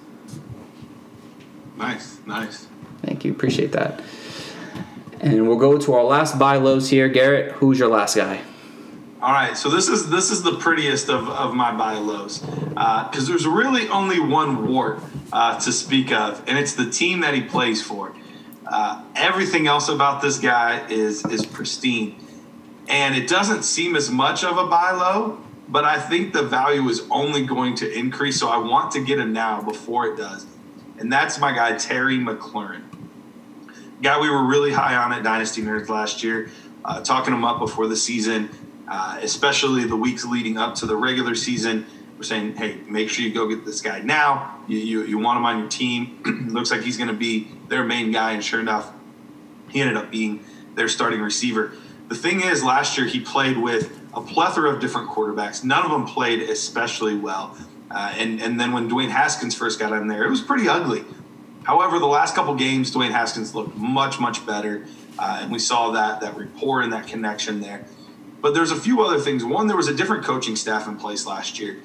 [1.77, 2.69] Nice, nice.
[3.03, 3.33] Thank you.
[3.33, 4.01] Appreciate that.
[5.21, 7.09] And we'll go to our last buy lows here.
[7.09, 8.43] Garrett, who's your last guy?
[9.21, 13.25] All right, so this is this is the prettiest of, of my buy lows because
[13.25, 15.01] uh, there's really only one wart
[15.33, 18.15] uh, to speak of, and it's the team that he plays for.
[18.65, 22.25] Uh, everything else about this guy is is pristine,
[22.87, 26.89] and it doesn't seem as much of a buy low, but I think the value
[26.89, 28.39] is only going to increase.
[28.39, 30.47] So I want to get him now before it does,
[31.01, 32.88] and that's my guy Terry McLaurin
[34.03, 36.51] guy we were really high on at Dynasty Nerds last year,
[36.85, 38.51] uh, talking him up before the season,
[38.89, 41.87] uh, especially the weeks leading up to the regular season.
[42.17, 44.59] We're saying, hey, make sure you go get this guy now.
[44.67, 46.49] You, you, you want him on your team.
[46.53, 48.33] Looks like he's going to be their main guy.
[48.33, 48.93] And sure enough,
[49.69, 51.73] he ended up being their starting receiver.
[52.09, 55.63] The thing is, last year he played with a plethora of different quarterbacks.
[55.63, 57.57] None of them played especially well.
[57.91, 61.05] Uh, and, and then when Dwayne Haskins first got in there, it was pretty ugly.
[61.69, 64.87] However, the last couple games, Dwayne Haskins looked much, much better,
[65.19, 67.85] uh, and we saw that that rapport and that connection there.
[68.41, 69.45] But there's a few other things.
[69.45, 71.77] One, there was a different coaching staff in place last year,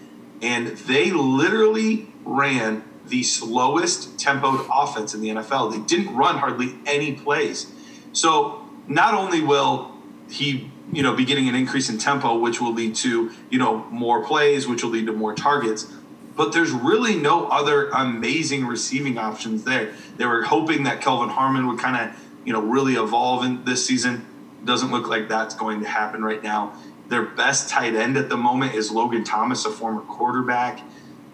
[0.41, 5.73] and they literally ran the slowest tempoed offense in the NFL.
[5.73, 7.69] They didn't run hardly any plays.
[8.13, 9.91] So not only will
[10.29, 13.83] he, you know, be getting an increase in tempo, which will lead to, you know,
[13.89, 15.91] more plays, which will lead to more targets,
[16.35, 19.93] but there's really no other amazing receiving options there.
[20.17, 23.85] They were hoping that Kelvin Harmon would kind of, you know, really evolve in this
[23.85, 24.25] season.
[24.65, 26.73] Doesn't look like that's going to happen right now.
[27.09, 30.81] Their best tight end at the moment is Logan Thomas, a former quarterback.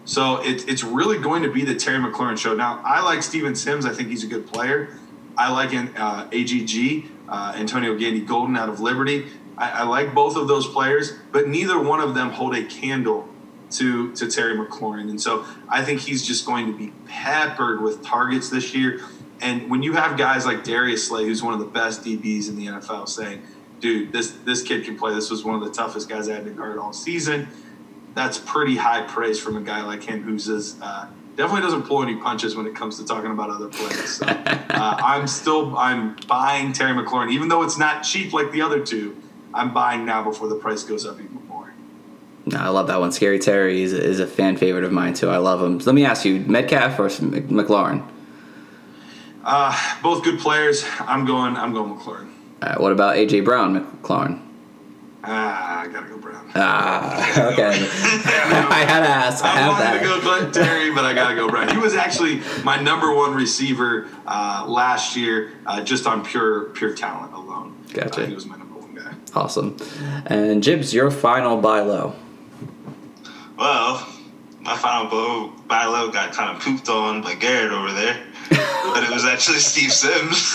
[0.04, 2.54] So it, it's really going to be the Terry McLaurin show.
[2.54, 3.86] Now, I like Steven Sims.
[3.86, 4.98] I think he's a good player.
[5.38, 9.28] I like uh, AGG, uh, Antonio Gandy Golden out of Liberty.
[9.56, 13.29] I, I like both of those players, but neither one of them hold a candle
[13.70, 18.04] to to Terry McLaurin, and so I think he's just going to be peppered with
[18.04, 19.00] targets this year.
[19.40, 22.56] And when you have guys like Darius Slay, who's one of the best DBs in
[22.56, 23.42] the NFL, saying,
[23.80, 25.14] "Dude, this this kid can play.
[25.14, 27.48] This was one of the toughest guys I had to guard all season."
[28.14, 31.06] That's pretty high praise from a guy like him, who's as uh,
[31.36, 34.16] definitely doesn't pull any punches when it comes to talking about other players.
[34.16, 38.62] So, uh, I'm still I'm buying Terry McLaurin, even though it's not cheap like the
[38.62, 39.16] other two.
[39.52, 41.39] I'm buying now before the price goes up even
[42.46, 43.12] no, I love that one.
[43.12, 45.28] Scary Terry is, is a fan favorite of mine too.
[45.28, 45.80] I love him.
[45.80, 48.06] So let me ask you, Metcalf or McLaurin?
[49.44, 50.84] Uh, both good players.
[51.00, 51.56] I'm going.
[51.56, 52.30] I'm going McLaurin.
[52.62, 54.42] Uh, what about AJ Brown, McLaurin?
[55.22, 56.50] Ah, I gotta go Brown.
[56.54, 57.68] Ah, okay.
[57.68, 59.44] I had to ask.
[59.44, 59.98] I, I wanted that.
[59.98, 61.68] to go Terry, but I gotta go Brown.
[61.68, 66.94] He was actually my number one receiver uh, last year, uh, just on pure pure
[66.94, 67.76] talent alone.
[67.92, 68.22] Gotcha.
[68.22, 69.14] Uh, he was my number one guy.
[69.34, 69.76] Awesome.
[70.26, 72.14] And Jibbs, your final buy low.
[73.60, 74.08] Well,
[74.62, 79.04] my final blow buy low got kind of pooped on by Garrett over there, but
[79.04, 80.54] it was actually Steve Sims.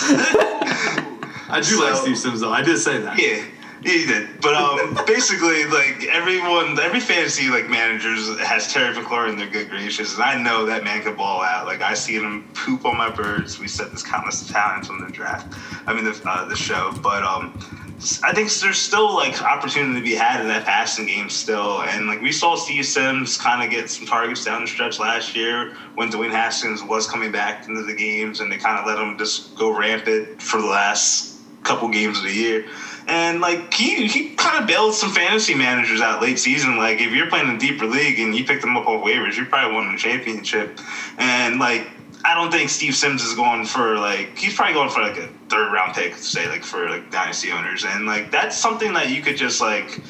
[1.48, 2.50] I do like Steve Sims though.
[2.50, 3.16] I did say that.
[3.16, 3.44] Yeah.
[3.82, 4.40] Yeah, he did.
[4.40, 9.70] But um, basically, like everyone, every fantasy like managers has Terry McLaurin in their good
[9.70, 11.66] gracious, and I know that man could ball out.
[11.66, 13.60] Like I seen him poop on my birds.
[13.60, 15.56] We said this countless times on the draft.
[15.86, 17.85] I mean the uh, the show, but um,
[18.22, 22.06] I think there's still like opportunity to be had in that passing game still, and
[22.06, 25.74] like we saw Steve Sims kind of get some targets down the stretch last year
[25.94, 29.16] when Dwayne Haskins was coming back into the games, and they kind of let him
[29.16, 32.66] just go rampant for the last couple games of the year.
[33.06, 36.76] And like he he kind of bailed some fantasy managers out late season.
[36.76, 39.46] Like if you're playing a deeper league and you picked them up off waivers, you
[39.46, 40.78] probably won the championship.
[41.16, 41.88] And like
[42.26, 45.28] I don't think Steve Sims is going for like he's probably going for like a
[45.48, 47.84] third round pick, say like for like dynasty owners.
[47.84, 50.00] And like that's something that you could just like.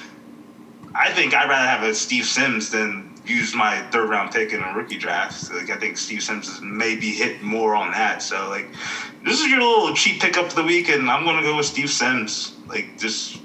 [0.95, 4.63] I think I'd rather have a Steve Sims than use my third round pick in
[4.63, 5.53] a rookie draft.
[5.53, 8.23] Like I think Steve Sims is maybe hit more on that.
[8.23, 8.69] So like
[9.23, 11.91] this is your little cheap pickup of the week, and I'm gonna go with Steve
[11.91, 12.57] Sims.
[12.67, 13.41] Like just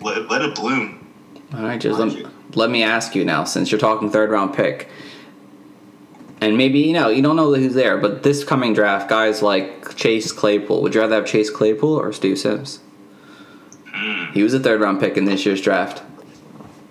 [0.00, 1.06] let, let it bloom.
[1.54, 4.88] All right, just let, let me ask you now, since you're talking third round pick,
[6.42, 9.94] and maybe you know you don't know who's there, but this coming draft, guys like
[9.94, 10.82] Chase Claypool.
[10.82, 12.80] Would you rather have Chase Claypool or Steve Sims?
[13.86, 14.32] Hmm.
[14.32, 16.02] He was a third round pick in this year's draft.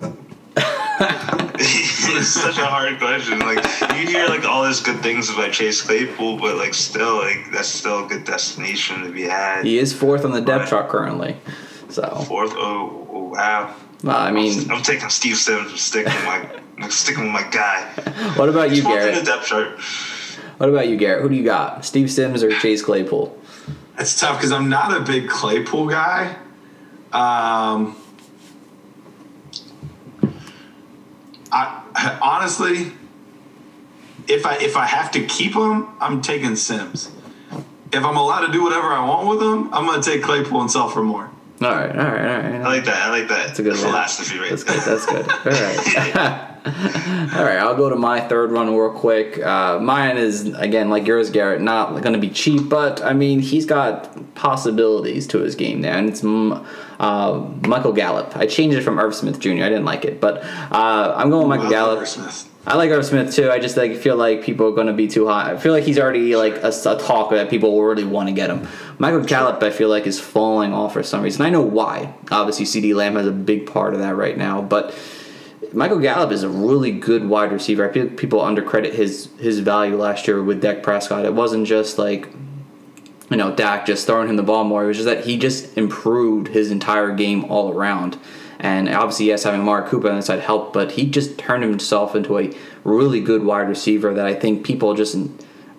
[2.14, 3.40] it's such a hard question.
[3.40, 3.62] Like
[4.00, 7.68] you hear like all these good things about Chase Claypool, but like still like that's
[7.68, 9.66] still a good destination to be had.
[9.66, 11.36] He is fourth on the depth chart currently.
[11.90, 13.74] So Fourth, oh, oh wow.
[14.02, 15.70] Well, I mean, I'm taking Steve Sims.
[15.70, 17.84] I'm sticking with my I'm sticking with my guy.
[18.36, 19.26] what about you, He's fourth the Garrett?
[19.26, 19.78] depth chart.
[20.58, 21.22] What about you, Garrett?
[21.22, 21.84] Who do you got?
[21.84, 23.38] Steve Sims or Chase Claypool?
[23.98, 26.36] It's tough because I'm not a big Claypool guy.
[27.12, 27.96] Um,
[31.52, 32.92] I honestly,
[34.28, 37.10] if I if I have to keep him, I'm taking Sims.
[37.92, 40.62] If I'm allowed to do whatever I want with him, I'm going to take Claypool
[40.62, 41.30] and sell for more.
[41.64, 42.60] All right, all right, all right.
[42.60, 42.96] I like that.
[42.96, 43.46] I like that.
[43.46, 43.82] That's a good one.
[43.82, 44.80] philosophy right That's good.
[44.80, 45.30] That's good.
[45.46, 46.48] All right.
[47.36, 47.58] All right.
[47.58, 49.38] I'll go to my third one real quick.
[49.38, 51.60] Uh, mine is again like yours, Garrett.
[51.60, 55.96] Not going to be cheap, but I mean he's got possibilities to his game there,
[55.96, 56.66] and it's mm,
[56.98, 57.38] uh,
[57.68, 58.36] Michael Gallup.
[58.36, 59.50] I changed it from Irv Smith Jr.
[59.50, 60.42] I didn't like it, but
[60.72, 62.00] uh, I'm going with Michael Gallup.
[62.00, 62.51] Irv Smith.
[62.64, 63.50] I like Irv Smith too.
[63.50, 65.52] I just like feel like people are going to be too high.
[65.52, 68.34] I feel like he's already like a, a talk that people will really want to
[68.34, 68.68] get him.
[68.98, 71.42] Michael Gallup, I feel like is falling off for some reason.
[71.42, 72.14] I know why.
[72.30, 74.94] Obviously, CeeDee Lamb has a big part of that right now, but
[75.72, 77.88] Michael Gallup is a really good wide receiver.
[77.88, 81.24] I feel like people undercredit his his value last year with Dak Prescott.
[81.24, 82.28] It wasn't just like
[83.28, 84.84] you know Dak just throwing him the ball more.
[84.84, 88.18] It was just that he just improved his entire game all around.
[88.62, 92.14] And obviously, yes, having Amari Cooper on the side helped, but he just turned himself
[92.14, 92.54] into a
[92.84, 95.16] really good wide receiver that I think people just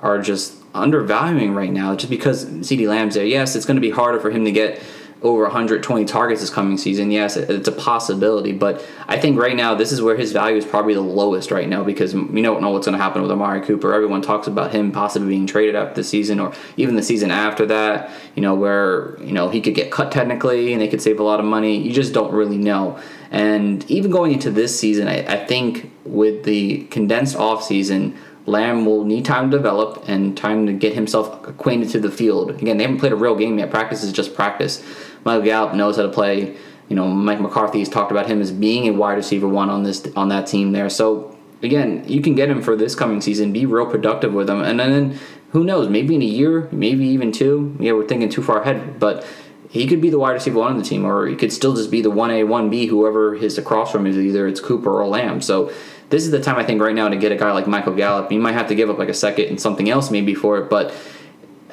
[0.01, 3.25] are just undervaluing right now just because CeeDee Lamb's there.
[3.25, 4.83] Yes, it's going to be harder for him to get
[5.23, 7.09] over 120 targets this coming season.
[7.09, 10.65] Yes, it's a possibility, but I think right now this is where his value is
[10.65, 13.61] probably the lowest right now because we don't know what's going to happen with Amari
[13.61, 13.93] Cooper.
[13.93, 17.65] Everyone talks about him possibly being traded up this season or even the season after
[17.67, 21.21] that, you know, where, you know, he could get cut technically and they could save
[21.21, 21.77] a lot of money.
[21.77, 22.99] You just don't really know.
[23.31, 28.85] And even going into this season, I, I think with the condensed off season, Lamb
[28.85, 32.51] will need time to develop and time to get himself acquainted to the field.
[32.51, 33.69] Again, they haven't played a real game yet.
[33.71, 34.83] Practice is just practice.
[35.23, 36.55] Michael Gallup knows how to play.
[36.89, 40.05] You know, Mike McCarthy's talked about him as being a wide receiver one on this
[40.15, 40.89] on that team there.
[40.89, 43.53] So again, you can get him for this coming season.
[43.53, 45.19] Be real productive with him, and then
[45.51, 45.87] who knows?
[45.87, 47.75] Maybe in a year, maybe even two.
[47.79, 49.25] Yeah, we're thinking too far ahead, but
[49.69, 51.89] he could be the wide receiver one on the team, or he could still just
[51.89, 54.17] be the one A, one B, whoever his across from is.
[54.17, 55.41] Either it's Cooper or Lamb.
[55.41, 55.71] So
[56.09, 58.31] this is the time I think right now to get a guy like Michael Gallup.
[58.31, 60.69] You might have to give up like a second and something else maybe for it,
[60.69, 60.93] but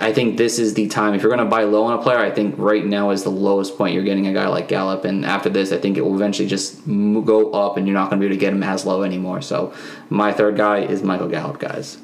[0.01, 1.15] I think this is the time.
[1.15, 3.31] If you're going to buy low on a player, I think right now is the
[3.31, 5.05] lowest point you're getting a guy like Gallup.
[5.05, 8.19] And after this, I think it will eventually just go up, and you're not going
[8.19, 9.43] to be able to get him as low anymore.
[9.43, 9.75] So
[10.09, 11.99] my third guy is Michael Gallup, guys.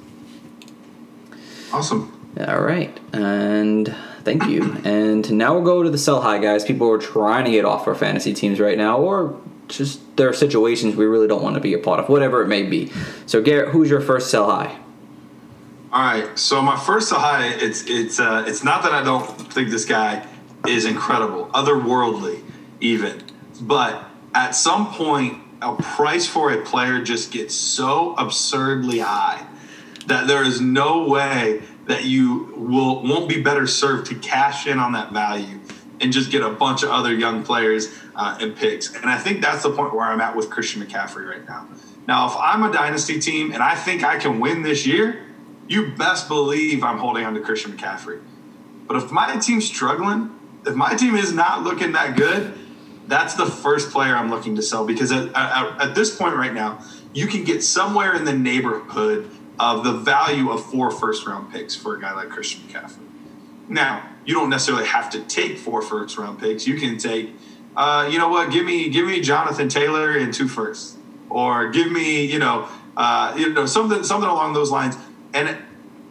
[1.72, 2.12] Awesome.
[2.46, 4.76] All right, and thank you.
[4.84, 6.64] And now we'll go to the sell high guys.
[6.64, 10.34] People are trying to get off our fantasy teams right now, or just there are
[10.34, 12.92] situations we really don't want to be a part of, whatever it may be.
[13.24, 14.78] So Garrett, who's your first sell high?
[15.92, 16.36] All right.
[16.38, 20.26] So my first high, it's it's uh, it's not that I don't think this guy
[20.66, 22.42] is incredible, otherworldly,
[22.80, 23.22] even,
[23.60, 29.46] but at some point, a price for a player just gets so absurdly high
[30.06, 34.80] that there is no way that you will won't be better served to cash in
[34.80, 35.60] on that value
[36.00, 38.94] and just get a bunch of other young players uh, and picks.
[38.94, 41.68] And I think that's the point where I'm at with Christian McCaffrey right now.
[42.06, 45.25] Now, if I'm a dynasty team and I think I can win this year,
[45.68, 48.20] you best believe I'm holding on to Christian McCaffrey.
[48.86, 50.30] But if my team's struggling,
[50.66, 52.56] if my team is not looking that good,
[53.08, 56.52] that's the first player I'm looking to sell because at, at, at this point right
[56.52, 56.82] now,
[57.14, 61.74] you can get somewhere in the neighborhood of the value of four first round picks
[61.74, 63.06] for a guy like Christian McCaffrey.
[63.68, 66.66] Now, you don't necessarily have to take four first round picks.
[66.66, 67.30] You can take,
[67.76, 68.50] uh, you know what?
[68.50, 70.96] Give me give me Jonathan Taylor and two firsts,
[71.30, 74.96] or give me you know uh, you know something something along those lines.
[75.36, 75.58] And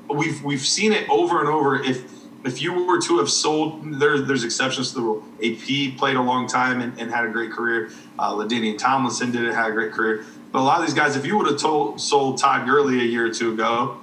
[0.07, 1.81] we've we've seen it over and over.
[1.81, 2.03] If
[2.45, 5.23] if you were to have sold, there, there's exceptions to the rule.
[5.43, 7.89] AP played a long time and, and had a great career.
[8.19, 10.23] Uh, LaDainian Tomlinson did it, had a great career.
[10.51, 13.03] But a lot of these guys, if you would have told, sold Todd Gurley a
[13.03, 13.99] year or two ago,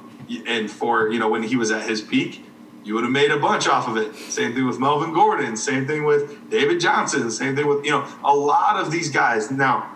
[0.47, 2.45] and for you know when he was at his peak,
[2.85, 4.15] you would have made a bunch off of it.
[4.17, 5.57] Same thing with Melvin Gordon.
[5.57, 7.31] Same thing with David Johnson.
[7.31, 9.53] Same thing with you know a lot of these guys.
[9.53, 9.89] Now,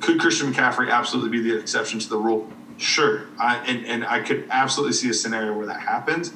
[0.00, 2.50] could Christian McCaffrey absolutely be the exception to the rule?
[2.82, 6.32] Sure, I, and and I could absolutely see a scenario where that happens.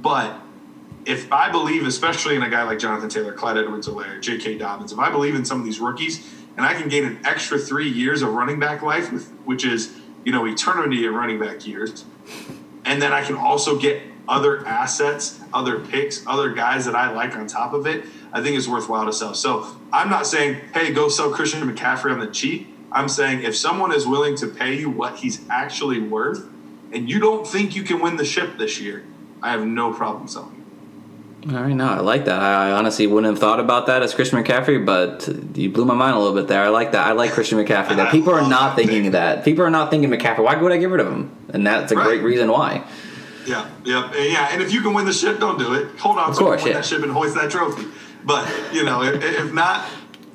[0.00, 0.38] But
[1.04, 4.58] if I believe, especially in a guy like Jonathan Taylor, Clyde Edwards-Helaire, J.K.
[4.58, 6.24] Dobbins, if I believe in some of these rookies,
[6.56, 9.96] and I can gain an extra three years of running back life, with, which is
[10.24, 12.04] you know eternity of running back years,
[12.84, 17.34] and then I can also get other assets, other picks, other guys that I like
[17.34, 19.34] on top of it, I think it's worthwhile to sell.
[19.34, 22.77] So I'm not saying, hey, go sell Christian McCaffrey on the cheap.
[22.90, 26.46] I'm saying if someone is willing to pay you what he's actually worth,
[26.92, 29.04] and you don't think you can win the ship this year,
[29.42, 30.54] I have no problem selling.
[31.50, 32.40] All right, no, I like that.
[32.42, 36.16] I honestly wouldn't have thought about that as Christian McCaffrey, but you blew my mind
[36.16, 36.62] a little bit there.
[36.62, 37.06] I like that.
[37.06, 37.94] I like Christian McCaffrey.
[37.96, 39.44] That people are not thinking of that.
[39.44, 40.42] People are not thinking McCaffrey.
[40.42, 41.30] Why would I get rid of him?
[41.50, 42.04] And that's a Right.
[42.06, 42.84] great reason why.
[43.46, 44.48] Yeah, yeah, and yeah.
[44.50, 45.96] And if you can win the ship, don't do it.
[46.00, 46.78] Hold on Of to course, win yeah.
[46.78, 47.86] that ship and hoist that trophy.
[48.24, 49.86] But you know, if, if not,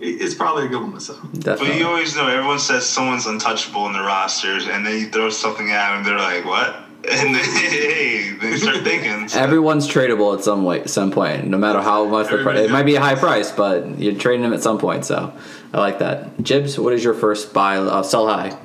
[0.04, 1.20] it's probably a good one to sell.
[1.44, 5.30] But you always know everyone says someone's untouchable in the rosters, and then you throw
[5.30, 6.76] something at them, they're like, "What?"
[7.06, 9.28] And then hey, they start thinking.
[9.28, 12.40] So, Everyone's tradable at some way, some point, no matter how much the price.
[12.40, 15.04] Everybody It might be a high price, but you're trading them at some point.
[15.04, 15.34] So
[15.74, 16.42] I like that.
[16.42, 17.78] Jibbs, what is your first buy?
[17.78, 18.52] Uh, sell high.
[18.52, 18.58] all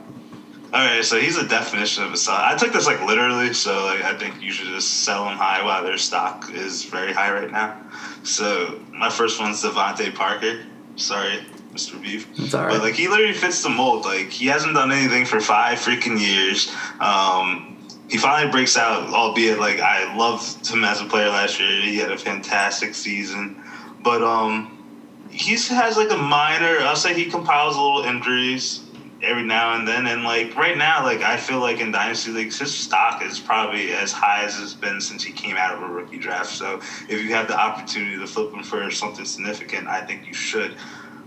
[0.72, 2.36] right, so he's a definition of a sell.
[2.36, 5.64] I took this like literally, so like I think you should just sell them high
[5.64, 7.80] while their stock is very high right now.
[8.22, 10.64] So my first one's DeVante Parker.
[10.98, 12.00] Sorry, Mr.
[12.00, 12.28] Beef.
[12.38, 12.72] It's all right.
[12.72, 14.04] But like he literally fits the mold.
[14.04, 16.72] Like he hasn't done anything for five freaking years.
[17.00, 17.76] Um,
[18.08, 21.80] he finally breaks out, albeit like I loved him as a player last year.
[21.82, 23.62] He had a fantastic season,
[24.02, 26.78] but um, he has like a minor.
[26.80, 28.87] I'll say he compiles a little injuries
[29.22, 32.58] every now and then, and like right now, like I feel like in dynasty leagues,
[32.58, 35.88] his stock is probably as high as it's been since he came out of a
[35.88, 36.50] rookie draft.
[36.50, 40.34] So if you have the opportunity to flip him for something significant, I think you
[40.34, 40.76] should.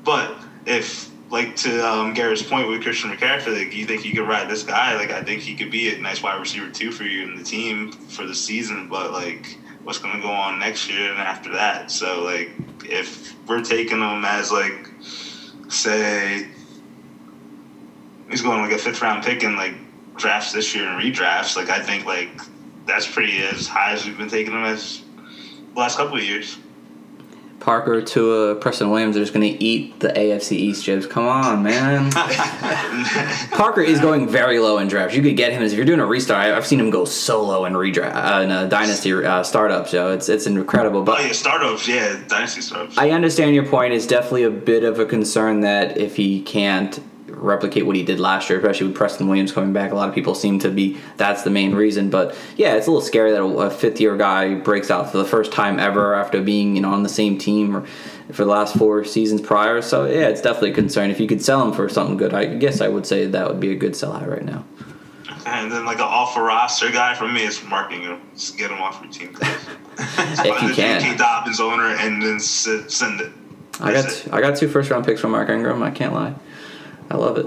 [0.04, 0.36] But
[0.66, 4.50] if like to um, Garrett's point with Christian McCaffrey, like you think you could ride
[4.50, 7.24] this guy, like I think he could be a nice wide receiver too for you
[7.24, 8.88] in the team for the season.
[8.90, 11.90] But like, what's going to go on next year and after that?
[11.90, 12.52] So like,
[12.84, 14.88] if we're taking him as like,
[15.70, 16.50] say,
[18.32, 19.76] he's going like a fifth round pick in like
[20.16, 22.30] drafts this year and redrafts, like I think like
[22.86, 25.04] that's pretty as high as we've been taking him as
[25.74, 26.58] the last couple of years.
[27.60, 31.06] Parker to uh, Preston Williams are just going to eat the AFC East, Jibbs.
[31.06, 32.12] Come on, man.
[33.52, 35.16] Parker is going very low in drafts.
[35.16, 36.40] You could get him as if you're doing a restart.
[36.40, 39.88] I, I've seen him go so low in redraft uh, in a dynasty uh, startup.
[39.88, 41.02] So it's it's incredible.
[41.02, 42.98] Oh But yeah, startups, yeah, dynasty startups.
[42.98, 43.94] I understand your point.
[43.94, 47.00] It's definitely a bit of a concern that if he can't
[47.42, 50.16] replicate what he did last year, especially with Preston Williams coming back, a lot of
[50.16, 52.10] people seem to be that's the main reason.
[52.10, 55.26] But yeah, it's a little scary that a, fifth year guy breaks out for the
[55.26, 57.86] first time ever after being you know on the same team or
[58.32, 59.82] for the last four seasons prior.
[59.82, 61.10] So yeah, it's definitely a concern.
[61.10, 63.60] If you could sell him for something good, I guess I would say that would
[63.60, 64.64] be a good sell high right now.
[65.46, 68.22] And then like an off a roster guy for me is Mark Ingram.
[68.34, 69.38] Just get him off your team.
[70.04, 71.02] If you can.
[71.02, 71.18] J.K.
[71.18, 73.32] Dobbins owner and then send it.
[73.80, 74.28] I got it.
[74.32, 75.84] I got two first round picks from Mark Ingram.
[75.84, 76.34] I can't lie.
[77.12, 77.46] I love it.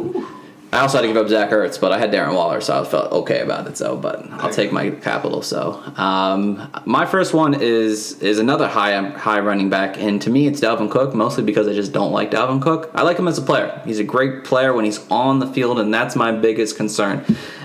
[0.74, 2.84] I also had to give up Zach Ertz, but I had Darren Waller, so I
[2.84, 3.76] felt okay about it.
[3.76, 5.40] So, but I'll take my capital.
[5.40, 10.48] So, um, my first one is is another high high running back, and to me,
[10.48, 12.90] it's Dalvin Cook, mostly because I just don't like Dalvin Cook.
[12.92, 13.80] I like him as a player.
[13.84, 17.24] He's a great player when he's on the field, and that's my biggest concern.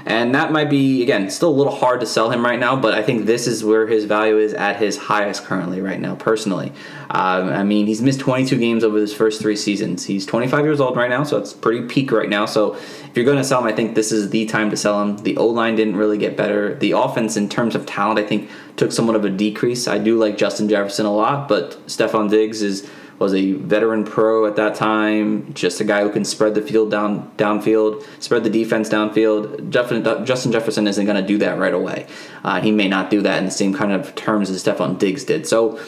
[0.09, 2.95] And that might be again still a little hard to sell him right now, but
[2.95, 6.15] I think this is where his value is at his highest currently right now.
[6.15, 6.73] Personally,
[7.11, 10.05] um, I mean he's missed 22 games over his first three seasons.
[10.05, 12.47] He's 25 years old right now, so it's pretty peak right now.
[12.47, 14.99] So if you're going to sell him, I think this is the time to sell
[14.99, 15.19] him.
[15.19, 16.73] The O line didn't really get better.
[16.73, 19.87] The offense, in terms of talent, I think took somewhat of a decrease.
[19.87, 22.89] I do like Justin Jefferson a lot, but Stefon Diggs is
[23.19, 26.89] was a veteran pro at that time, just a guy who can spread the field
[26.89, 29.69] down downfield, spread the defense downfield.
[29.69, 32.07] Justin Jefferson isn't going to do that right away.
[32.43, 35.25] Uh, he may not do that in the same kind of terms as Stefon Diggs
[35.25, 35.45] did.
[35.45, 35.79] So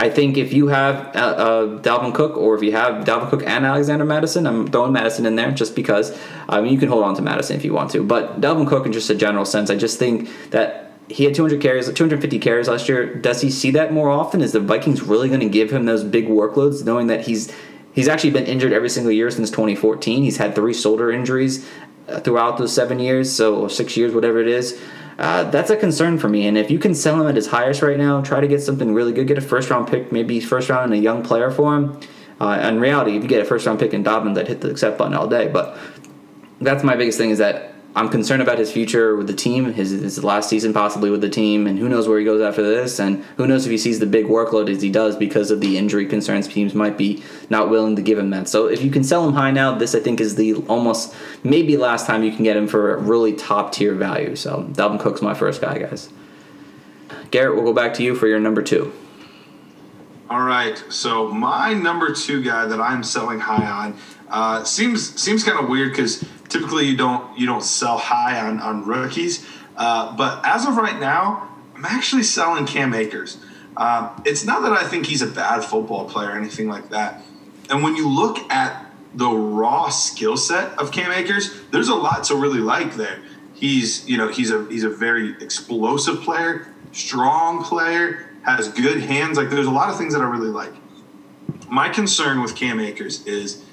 [0.00, 3.44] I think if you have uh, uh, Dalvin Cook, or if you have Dalvin Cook
[3.46, 6.18] and Alexander Mattison, I'm throwing Mattison in there just because.
[6.48, 8.84] I mean, you can hold on to Mattison if you want to, but Dalvin Cook,
[8.84, 12.68] in just a general sense, I just think that he had 200 carries, 250 carries
[12.68, 13.14] last year.
[13.14, 14.40] Does he see that more often?
[14.40, 17.54] Is the Vikings really going to give him those big workloads, knowing that he's
[17.92, 20.22] he's actually been injured every single year since 2014?
[20.22, 21.68] He's had three shoulder injuries
[22.08, 24.80] uh, throughout those seven years, so or six years, whatever it is.
[25.18, 26.46] Uh, that's a concern for me.
[26.46, 28.94] And if you can sell him at his highest right now, try to get something
[28.94, 31.76] really good, get a first round pick, maybe first round and a young player for
[31.76, 32.00] him.
[32.40, 34.70] Uh, in reality, if you get a first round pick in Dobbins, I'd hit the
[34.70, 35.48] accept button all day.
[35.48, 35.76] But
[36.60, 39.90] that's my biggest thing is that I'm concerned about his future with the team, his,
[39.90, 42.98] his last season possibly with the team, and who knows where he goes after this,
[42.98, 45.76] and who knows if he sees the big workload as he does because of the
[45.76, 46.48] injury concerns.
[46.48, 48.48] Teams might be not willing to give him that.
[48.48, 51.14] So if you can sell him high now, this I think is the almost
[51.44, 54.36] maybe last time you can get him for a really top tier value.
[54.36, 56.08] So Dalvin Cook's my first guy, guys.
[57.30, 58.90] Garrett, we'll go back to you for your number two.
[60.30, 63.98] All right, so my number two guy that I'm selling high on
[64.30, 68.60] uh, seems seems kind of weird because typically you don't you don't sell high on
[68.60, 69.46] on rookies,
[69.76, 73.38] uh, but as of right now, I'm actually selling Cam Akers.
[73.76, 77.22] Uh, it's not that I think he's a bad football player or anything like that.
[77.70, 82.24] And when you look at the raw skill set of Cam Akers, there's a lot
[82.24, 83.18] to really like there.
[83.54, 89.38] He's you know he's a he's a very explosive player, strong player, has good hands.
[89.38, 90.72] Like there's a lot of things that I really like.
[91.68, 93.64] My concern with Cam Akers is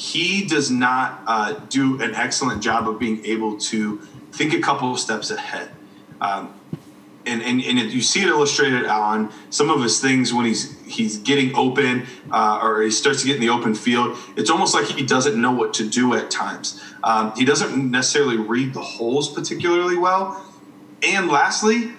[0.00, 3.98] he does not uh, do an excellent job of being able to
[4.32, 5.70] think a couple of steps ahead.
[6.22, 6.54] Um,
[7.26, 11.18] and, and, and you see it illustrated on some of his things when he's he's
[11.18, 14.16] getting open uh, or he starts to get in the open field.
[14.38, 16.80] It's almost like he doesn't know what to do at times.
[17.04, 20.42] Um, he doesn't necessarily read the holes particularly well.
[21.02, 21.92] And lastly,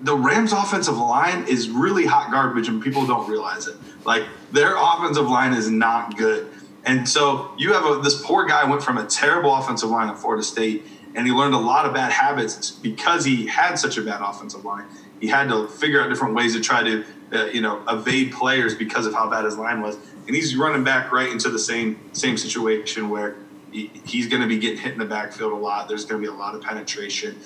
[0.00, 3.76] the Rams' offensive line is really hot garbage, and people don't realize it.
[4.04, 6.48] Like their offensive line is not good.
[6.84, 10.18] And so you have a, this poor guy went from a terrible offensive line at
[10.18, 14.02] Florida State, and he learned a lot of bad habits because he had such a
[14.02, 14.84] bad offensive line.
[15.20, 18.74] He had to figure out different ways to try to, uh, you know, evade players
[18.74, 19.96] because of how bad his line was.
[20.26, 23.36] And he's running back right into the same same situation where
[23.70, 25.88] he, he's going to be getting hit in the backfield a lot.
[25.88, 27.38] There's going to be a lot of penetration.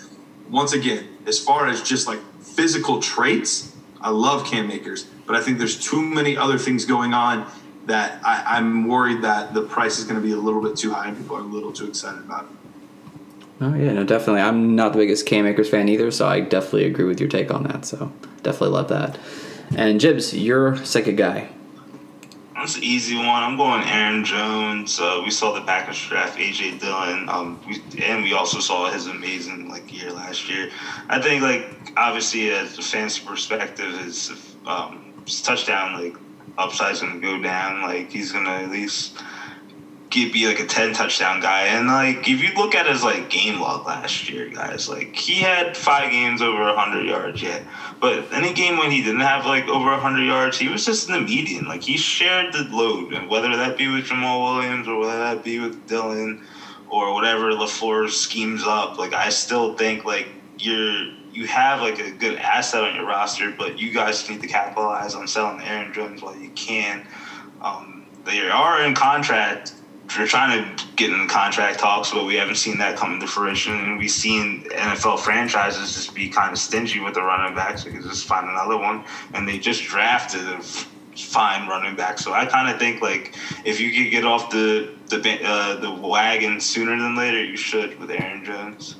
[0.48, 5.42] Once again, as far as just like physical traits, I love Cam Akers, but I
[5.42, 7.50] think there's too many other things going on
[7.88, 10.92] that I, am worried that the price is going to be a little bit too
[10.92, 12.50] high and people are a little too excited about it.
[13.60, 14.42] Oh yeah, no, definitely.
[14.42, 17.52] I'm not the biggest Cam Akers fan either, so I definitely agree with your take
[17.52, 17.84] on that.
[17.84, 18.12] So
[18.42, 19.18] definitely love that.
[19.76, 21.48] And Jibbs, your second guy.
[22.54, 23.26] That's an easy one.
[23.26, 25.00] I'm going Aaron Jones.
[25.00, 29.06] Uh, we saw the Packers draft AJ Dillon, um, we, and we also saw his
[29.06, 30.70] amazing like year last year.
[31.08, 34.32] I think like obviously as a fancy perspective, his,
[34.66, 36.16] um, his touchdown like
[36.58, 37.82] upside's gonna go down.
[37.82, 39.16] Like he's gonna at least
[40.10, 41.62] give be like a ten touchdown guy.
[41.64, 45.36] And like if you look at his like game log last year, guys, like he
[45.36, 47.62] had five games over hundred yards yet.
[48.00, 51.14] But any game when he didn't have like over hundred yards, he was just in
[51.14, 51.66] the median.
[51.66, 55.44] Like he shared the load, and whether that be with Jamaal Williams or whether that
[55.44, 56.42] be with Dillon
[56.88, 58.98] or whatever LaFleur schemes up.
[58.98, 60.28] Like I still think like
[60.58, 64.46] you're you have like a good asset on your roster, but you guys need to
[64.46, 67.06] capitalize on selling Aaron Jones while you can.
[67.60, 69.74] Um, they are in contract.
[70.16, 73.74] They're trying to get in contract talks, but we haven't seen that come into fruition.
[73.74, 77.84] And we've seen NFL franchises just be kind of stingy with the running backs.
[77.84, 79.04] They just find another one,
[79.34, 80.62] and they just drafted a
[81.18, 82.18] fine running back.
[82.18, 85.90] So I kind of think like if you could get off the the uh, the
[85.90, 88.96] wagon sooner than later, you should with Aaron Jones.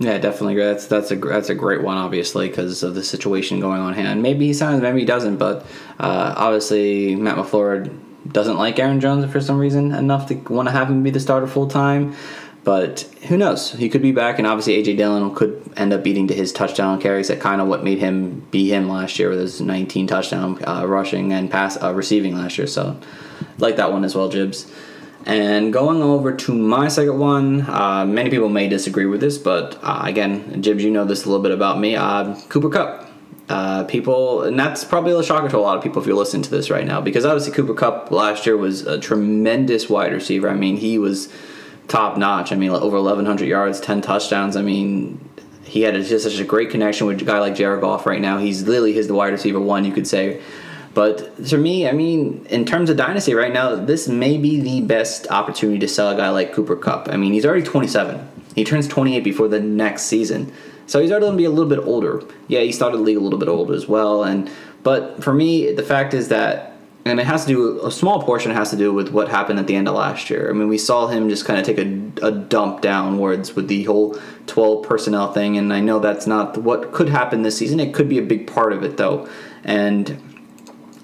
[0.00, 0.56] Yeah, definitely.
[0.56, 4.22] That's that's a that's a great one, obviously, because of the situation going on hand.
[4.22, 5.36] Maybe he signs, maybe he doesn't.
[5.36, 5.66] But
[5.98, 7.94] uh, obviously, Matt LaFleur
[8.32, 11.20] doesn't like Aaron Jones for some reason enough to want to have him be the
[11.20, 12.16] starter full time.
[12.64, 13.72] But who knows?
[13.72, 16.98] He could be back, and obviously AJ Dillon could end up beating to his touchdown
[16.98, 17.28] carries.
[17.28, 20.86] That kind of what made him be him last year with his 19 touchdown uh,
[20.86, 22.66] rushing and pass uh, receiving last year.
[22.66, 22.98] So,
[23.58, 24.70] like that one as well, Jibbs.
[25.26, 29.78] And going over to my second one, uh, many people may disagree with this, but
[29.82, 31.96] uh, again, Jibbs, you know this a little bit about me.
[31.96, 33.06] Uh, Cooper Kupp.
[33.48, 36.40] Uh, people, and that's probably a shocker to a lot of people if you're listening
[36.40, 40.48] to this right now, because obviously Cooper Kupp last year was a tremendous wide receiver.
[40.48, 41.28] I mean, he was
[41.88, 42.52] top notch.
[42.52, 44.54] I mean, over 1,100 yards, 10 touchdowns.
[44.54, 45.28] I mean,
[45.64, 48.38] he had just such a great connection with a guy like Jared Goff right now.
[48.38, 50.40] He's literally his the wide receiver one, you could say.
[50.92, 54.80] But to me, I mean, in terms of dynasty right now, this may be the
[54.80, 57.08] best opportunity to sell a guy like Cooper Kupp.
[57.08, 58.28] I mean, he's already 27.
[58.56, 60.52] He turns 28 before the next season.
[60.86, 62.22] So he's already going to be a little bit older.
[62.48, 64.50] Yeah, he started the league a little bit older as well, and
[64.82, 66.72] But for me, the fact is that,
[67.04, 69.68] and it has to do a small portion has to do with what happened at
[69.68, 70.50] the end of last year.
[70.50, 73.84] I mean, we saw him just kind of take a, a dump downwards with the
[73.84, 74.18] whole
[74.48, 77.78] 12 personnel thing, and I know that's not what could happen this season.
[77.78, 79.28] It could be a big part of it though,
[79.62, 80.20] and.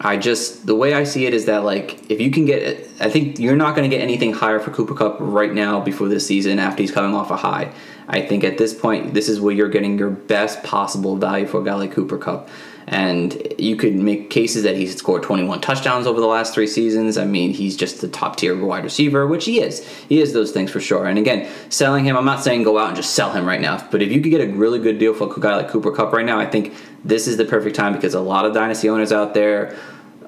[0.01, 3.09] I just the way I see it is that like if you can get I
[3.09, 6.27] think you're not going to get anything higher for Cooper Kupp right now before this
[6.27, 7.73] season after he's coming off a high.
[8.09, 11.61] I think at this point this is where you're getting your best possible value for
[11.61, 12.49] a guy like Cooper Kupp.
[12.89, 17.19] And you could make cases that he's scored 21 touchdowns over the last three seasons.
[17.19, 19.85] I mean, he's just the top tier wide receiver, which he is.
[20.09, 21.07] He is those things for sure.
[21.07, 23.85] And again, selling him, I'm not saying go out and just sell him right now,
[23.91, 26.13] but if you could get a really good deal for a guy like Cooper Cup
[26.13, 26.75] right now, I think
[27.07, 29.77] this is the perfect time because a lot of dynasty owners out there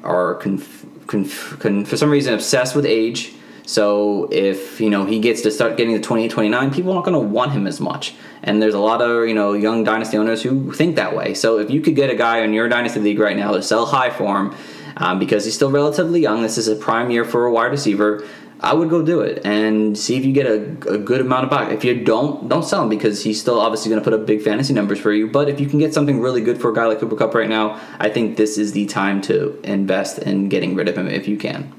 [0.03, 3.35] are conf- conf- con- for some reason obsessed with age.
[3.67, 7.21] So if you know he gets to start getting to 28, 29, people aren't going
[7.21, 8.15] to want him as much.
[8.43, 11.35] And there's a lot of you know young dynasty owners who think that way.
[11.35, 13.85] So if you could get a guy in your dynasty league right now to sell
[13.85, 14.55] high for him,
[14.97, 18.27] um, because he's still relatively young, this is a prime year for a wide receiver.
[18.61, 21.51] I would go do it and see if you get a, a good amount of
[21.51, 21.71] buy.
[21.71, 24.43] If you don't, don't sell him because he's still obviously going to put up big
[24.43, 25.29] fantasy numbers for you.
[25.29, 27.49] But if you can get something really good for a guy like Cooper Kupp right
[27.49, 31.29] now, I think this is the time to invest in getting rid of him if
[31.29, 31.73] you can.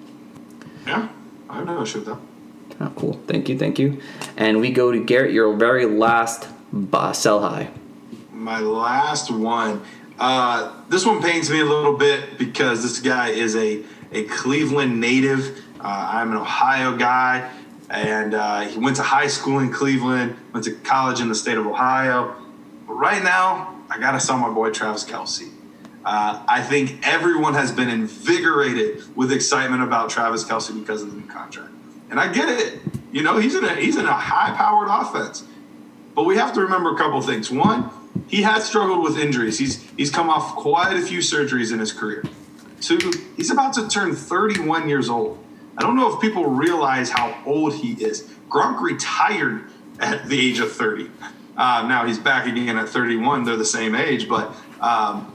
[0.87, 1.09] Yeah,
[1.49, 2.19] I have no issue with that.
[2.81, 3.13] Oh, cool.
[3.27, 4.01] Thank you, thank you.
[4.37, 6.47] And we go to Garrett, your very last
[6.93, 7.71] uh, sell high.
[8.31, 9.81] My last one.
[10.17, 15.01] Uh, this one pains me a little bit because this guy is a, a Cleveland
[15.01, 15.61] native.
[15.79, 17.49] Uh, I'm an Ohio guy,
[17.89, 21.57] and uh, he went to high school in Cleveland, went to college in the state
[21.57, 22.35] of Ohio.
[22.85, 25.49] But right now, I got to sell my boy Travis Kelce.
[26.03, 31.17] Uh, I think everyone has been invigorated with excitement about Travis Kelce because of the
[31.17, 31.71] new contract,
[32.09, 32.79] and I get it.
[33.11, 35.43] You know, he's in a he's in a high-powered offense,
[36.15, 37.51] but we have to remember a couple things.
[37.51, 37.89] One,
[38.27, 39.57] he has struggled with injuries.
[39.57, 42.23] He's he's come off quite a few surgeries in his career.
[42.81, 45.37] Two, he's about to turn 31 years old.
[45.79, 48.23] I don't know if people realize how old he is.
[48.49, 49.63] Gronk retired
[50.01, 51.09] at the age of 30.
[51.55, 53.45] Uh, now he's back again at 31.
[53.45, 55.33] They're the same age, but um,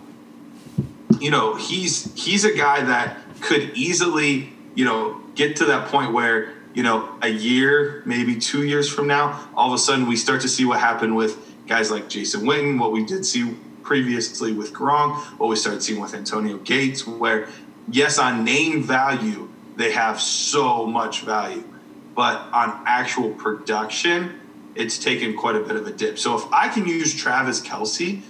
[1.18, 6.12] you know he's he's a guy that could easily you know get to that point
[6.12, 10.16] where you know a year, maybe two years from now, all of a sudden we
[10.16, 14.53] start to see what happened with guys like Jason Witten, what we did see previously
[14.53, 17.49] with Gronk, what we started seeing with Antonio Gates, where
[17.90, 21.64] yes, on name value they have so much value.
[22.14, 24.41] But on actual production,
[24.75, 26.18] it's taken quite a bit of a dip.
[26.18, 28.22] So if I can use Travis Kelce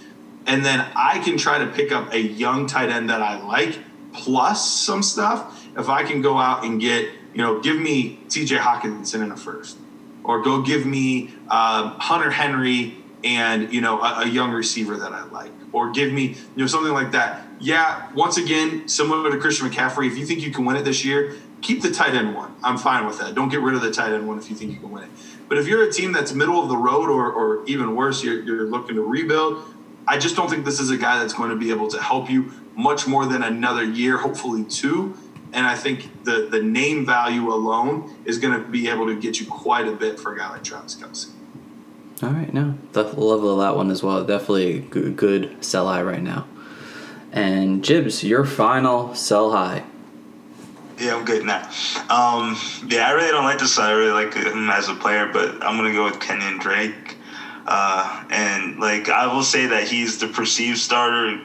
[0.47, 3.77] and then I can try to pick up a young tight end that I like
[4.13, 8.57] plus some stuff, if I can go out and get, you know, give me TJ
[8.59, 9.77] Hockenson in a first
[10.23, 15.11] or go give me uh, Hunter Henry and, you know, a, a young receiver that
[15.11, 19.37] I like or give me, you know, something like that yeah, once again, similar to
[19.37, 22.35] Christian McCaffrey, if you think you can win it this year, keep the tight end
[22.35, 22.55] one.
[22.63, 23.35] I'm fine with that.
[23.35, 25.09] Don't get rid of the tight end one if you think you can win it.
[25.47, 28.41] But if you're a team that's middle of the road or, or even worse, you're,
[28.41, 29.63] you're looking to rebuild,
[30.07, 32.29] I just don't think this is a guy that's going to be able to help
[32.29, 35.17] you much more than another year, hopefully two.
[35.53, 39.39] And I think the, the name value alone is going to be able to get
[39.39, 41.31] you quite a bit for a guy like Travis Kelce.
[42.21, 44.23] All right, no, the level of that one as well.
[44.23, 46.47] Definitely good, good sell high right now.
[47.35, 49.83] And Jibbs, your final sell high.
[50.97, 51.69] Yeah, I'm good now.
[52.09, 52.57] Um,
[52.87, 53.77] yeah, I really don't like this.
[53.77, 57.17] I really like him as a player, but I'm gonna go with Kenyon Drake.
[57.67, 61.37] Uh, and like I will say that he's the perceived starter,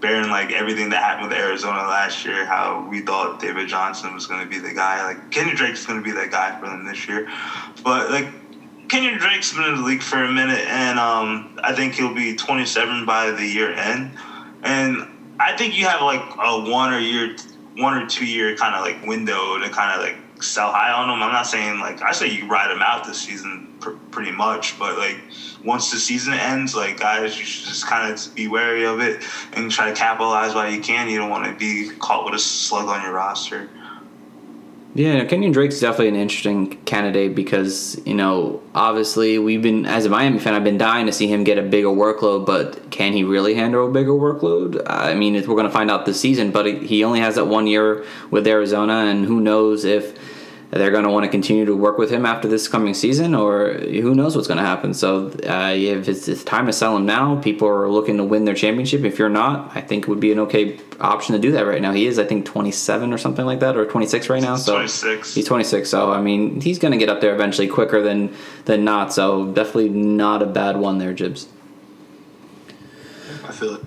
[0.00, 2.46] bearing like everything that happened with Arizona last year.
[2.46, 5.04] How we thought David Johnson was gonna be the guy.
[5.04, 7.30] Like Kenyon Drake's gonna be that guy for them this year.
[7.82, 8.28] But like
[8.88, 12.34] Kenyon Drake's been in the league for a minute, and um, I think he'll be
[12.34, 14.12] 27 by the year end.
[14.62, 15.13] And
[15.44, 17.36] I think you have like a one or year,
[17.76, 21.08] one or two year kind of like window to kind of like sell high on
[21.08, 21.22] them.
[21.22, 24.78] I'm not saying like I say you ride them out this season pr- pretty much,
[24.78, 25.18] but like
[25.62, 29.22] once the season ends, like guys, you should just kind of be wary of it
[29.52, 31.08] and try to capitalize while you can.
[31.08, 33.68] You don't want to be caught with a slug on your roster.
[34.96, 40.08] Yeah, Kenyon Drake's definitely an interesting candidate because you know obviously we've been as a
[40.08, 43.24] Miami fan, I've been dying to see him get a bigger workload, but can he
[43.24, 44.80] really handle a bigger workload?
[44.86, 47.66] I mean, we're going to find out this season, but he only has that one
[47.66, 50.16] year with Arizona, and who knows if
[50.70, 53.74] they're going to want to continue to work with him after this coming season, or
[53.74, 54.92] who knows what's going to happen.
[54.94, 58.44] So, uh, if it's, it's, time to sell him now, people are looking to win
[58.44, 59.04] their championship.
[59.04, 61.80] If you're not, I think it would be an okay option to do that right
[61.80, 61.92] now.
[61.92, 64.56] He is, I think, 27 or something like that, or 26 right now.
[64.56, 65.34] So 26.
[65.34, 65.88] He's 26.
[65.88, 68.34] So I mean, he's going to get up there eventually, quicker than
[68.64, 69.12] than not.
[69.12, 71.48] So definitely not a bad one there, Jibbs.
[73.44, 73.84] I feel it.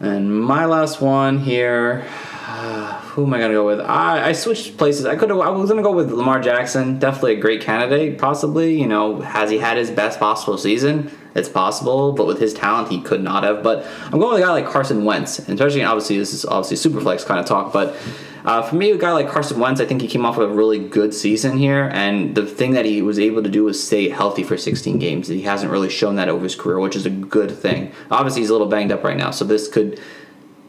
[0.00, 2.04] And my last one here.
[3.14, 3.80] Who am I gonna go with?
[3.80, 5.06] I, I switched places.
[5.06, 5.30] I could.
[5.30, 6.98] I was gonna go with Lamar Jackson.
[6.98, 8.18] Definitely a great candidate.
[8.18, 11.10] Possibly, you know, has he had his best possible season?
[11.34, 13.62] It's possible, but with his talent, he could not have.
[13.62, 16.76] But I'm going with a guy like Carson Wentz, and especially obviously this is obviously
[16.76, 17.72] super flex kind of talk.
[17.72, 17.96] But
[18.44, 20.54] uh, for me, a guy like Carson Wentz, I think he came off of a
[20.54, 24.10] really good season here, and the thing that he was able to do was stay
[24.10, 25.28] healthy for 16 games.
[25.28, 27.92] He hasn't really shown that over his career, which is a good thing.
[28.10, 29.98] Obviously, he's a little banged up right now, so this could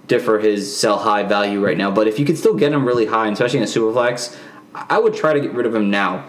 [0.07, 1.91] differ his sell high value right now.
[1.91, 4.37] But if you could still get him really high, especially in a super flex,
[4.73, 6.25] I would try to get rid of him now.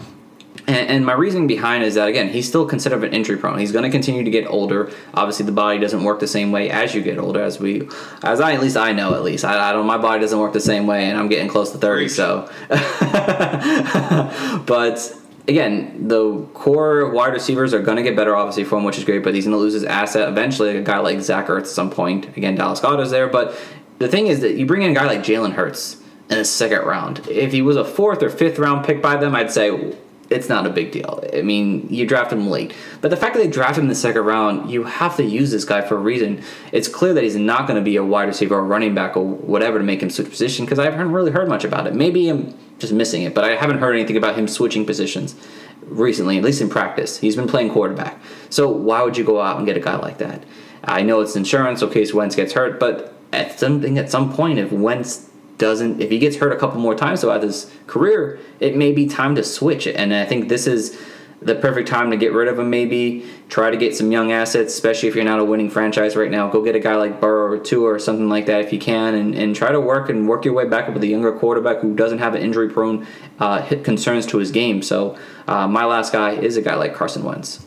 [0.69, 3.59] And, and my reasoning behind is that again, he's still considered an injury prone.
[3.59, 4.91] He's going to continue to get older.
[5.15, 7.41] Obviously, the body doesn't work the same way as you get older.
[7.43, 7.89] As we,
[8.23, 9.87] as I at least I know at least I, I don't.
[9.87, 12.09] My body doesn't work the same way, and I'm getting close to thirty.
[12.09, 12.51] So,
[14.67, 15.13] but
[15.49, 19.05] again, the core wide receivers are going to get better, obviously, for him, which is
[19.05, 20.77] great, but he's going to lose his asset eventually.
[20.77, 22.37] A guy like Zach Ertz at some point.
[22.37, 23.59] Again, Dallas Goedert's there, but
[23.99, 25.97] the thing is that you bring in a guy like Jalen Hurts
[26.29, 27.27] in the second round.
[27.29, 29.95] If he was a fourth or fifth round pick by them, I'd say
[30.29, 31.23] it's not a big deal.
[31.33, 32.75] I mean, you draft him late.
[33.01, 35.53] But the fact that they draft him in the second round, you have to use
[35.53, 36.43] this guy for a reason.
[36.73, 39.25] It's clear that he's not going to be a wide receiver or running back or
[39.25, 41.95] whatever to make him switch position because I haven't really heard much about it.
[41.95, 45.35] Maybe I'm just missing it, but I haven't heard anything about him switching positions
[45.83, 47.19] recently, at least in practice.
[47.19, 48.21] He's been playing quarterback.
[48.51, 50.45] So why would you go out and get a guy like that?
[50.85, 54.59] I know it's insurance in case Wentz gets hurt, but at something at some point,
[54.59, 58.77] if Wentz doesn't, if he gets hurt a couple more times throughout his career, it
[58.77, 59.87] may be time to switch.
[59.87, 61.01] And I think this is
[61.43, 62.71] the perfect time to get rid of him.
[62.71, 66.31] Maybe try to get some young assets, especially if you're not a winning franchise right
[66.31, 66.49] now.
[66.49, 69.15] Go get a guy like Burrow or two or something like that if you can,
[69.15, 71.81] and, and try to work and work your way back up with a younger quarterback
[71.81, 73.07] who doesn't have an injury prone
[73.39, 74.83] uh, hit concerns to his game.
[74.83, 77.65] So uh, my last guy is a guy like Carson Wentz.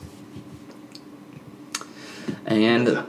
[2.45, 3.05] And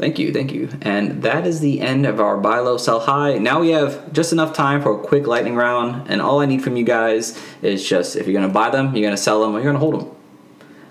[0.00, 0.70] Thank you, thank you.
[0.80, 3.36] And that is the end of our buy low, sell high.
[3.36, 6.64] Now we have just enough time for a quick lightning round, and all I need
[6.64, 9.42] from you guys is just if you're going to buy them, you're going to sell
[9.42, 10.16] them, or you're going to hold them.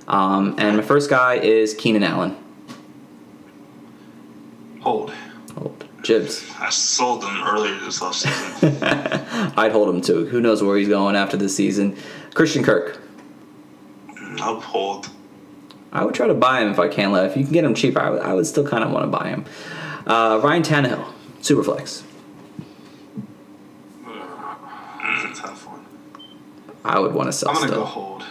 [0.08, 2.38] Um, and my first guy is Keenan Allen.
[4.82, 5.12] Hold.
[5.56, 5.86] Hold.
[6.04, 6.48] Jibbs.
[6.60, 9.54] I sold him earlier this offseason.
[9.58, 10.28] I'd hold him too.
[10.28, 11.98] Who knows where he's going after this season?
[12.36, 13.02] Christian Kirk.
[14.40, 15.10] I'll hold.
[15.92, 17.14] I would try to buy him if I can.
[17.16, 19.18] If you can get him cheaper, I would, I would still kind of want to
[19.18, 19.46] buy him.
[20.06, 21.06] Uh, Ryan Tannehill,
[21.42, 22.04] Superflex.
[24.06, 25.86] That's a tough one.
[26.86, 27.80] I would want to sell I'm gonna still.
[27.82, 28.24] go hold.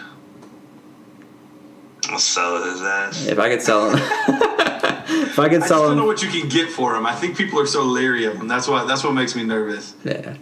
[2.09, 3.27] I'll sell his ass.
[3.27, 6.29] If I could sell him, if I could I just I don't know what you
[6.29, 7.05] can get for him.
[7.05, 8.47] I think people are so leery of him.
[8.47, 8.85] That's why.
[8.85, 9.93] That's what makes me nervous.
[10.03, 10.37] yeah.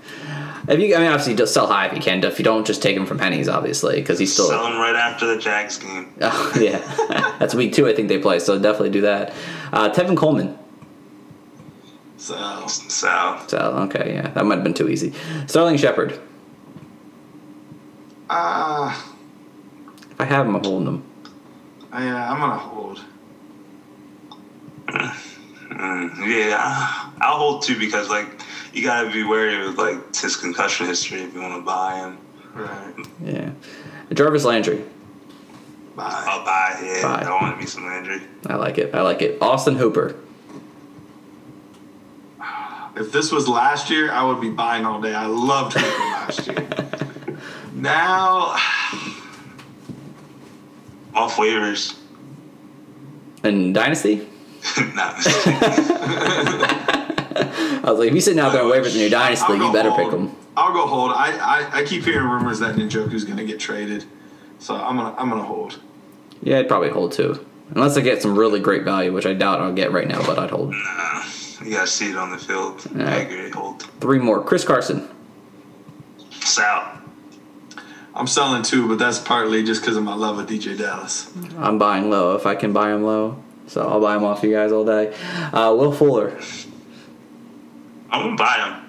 [0.67, 2.21] If you, I mean, obviously, just sell high if you can.
[2.23, 4.47] If you don't, just take him from pennies, obviously, because he's still.
[4.49, 6.13] Sell him right after the Jags game.
[6.21, 7.87] Oh, yeah, that's week two.
[7.87, 9.33] I think they play, so definitely do that.
[9.71, 10.57] Uh, Tevin Coleman.
[12.17, 13.57] So So So
[13.89, 15.13] okay, yeah, that might have been too easy.
[15.45, 16.19] Sterling Shepard.
[18.29, 18.93] uh,
[20.11, 21.03] If I have him, I'm holding him.
[21.93, 23.01] I, uh, I'm gonna hold.
[24.87, 28.41] mm, yeah, I'll hold two because like
[28.77, 32.17] you gotta be wary of like his concussion history if you want to buy him.
[32.53, 32.93] Right.
[33.23, 33.51] Yeah.
[34.13, 34.83] Jarvis Landry.
[35.95, 36.05] Bye.
[36.11, 36.79] Oh, I'll buy.
[36.83, 37.23] Yeah, Buy.
[37.27, 38.21] I want to be some Landry.
[38.45, 38.93] I like it.
[38.93, 39.41] I like it.
[39.41, 40.15] Austin Hooper.
[42.95, 45.13] If this was last year, I would be buying all day.
[45.13, 46.67] I loved Hooper last year.
[47.73, 48.55] Now,
[51.13, 51.95] Off waivers.
[53.43, 54.27] And Dynasty?
[54.95, 55.13] nah,
[57.87, 59.91] I was like, if you're sitting out there on waivers in your Dynasty, you better
[59.91, 60.11] hold.
[60.11, 60.35] pick him.
[60.57, 61.11] I'll go hold.
[61.11, 64.03] I, I, I keep hearing rumors that Njoku's gonna get traded,
[64.59, 65.79] so I'm gonna I'm gonna hold.
[66.43, 67.45] Yeah, I'd probably hold too.
[67.69, 70.37] Unless I get some really great value, which I doubt I'll get right now, but
[70.37, 70.71] I'd hold.
[70.71, 71.23] nah,
[71.63, 72.85] you gotta see it on the field.
[72.97, 73.49] I agree.
[73.51, 73.83] Hold.
[74.01, 74.43] Three more.
[74.43, 75.07] Chris Carson.
[76.41, 76.99] Sal.
[78.13, 81.31] I'm selling two, but that's partly just because of my love of DeeJay Dallas.
[81.57, 83.41] I'm buying low if I can buy him low.
[83.67, 85.13] So I'll buy him off you guys all day.
[85.53, 86.37] Uh, Will Fuller.
[88.11, 88.83] I'm gonna buy them.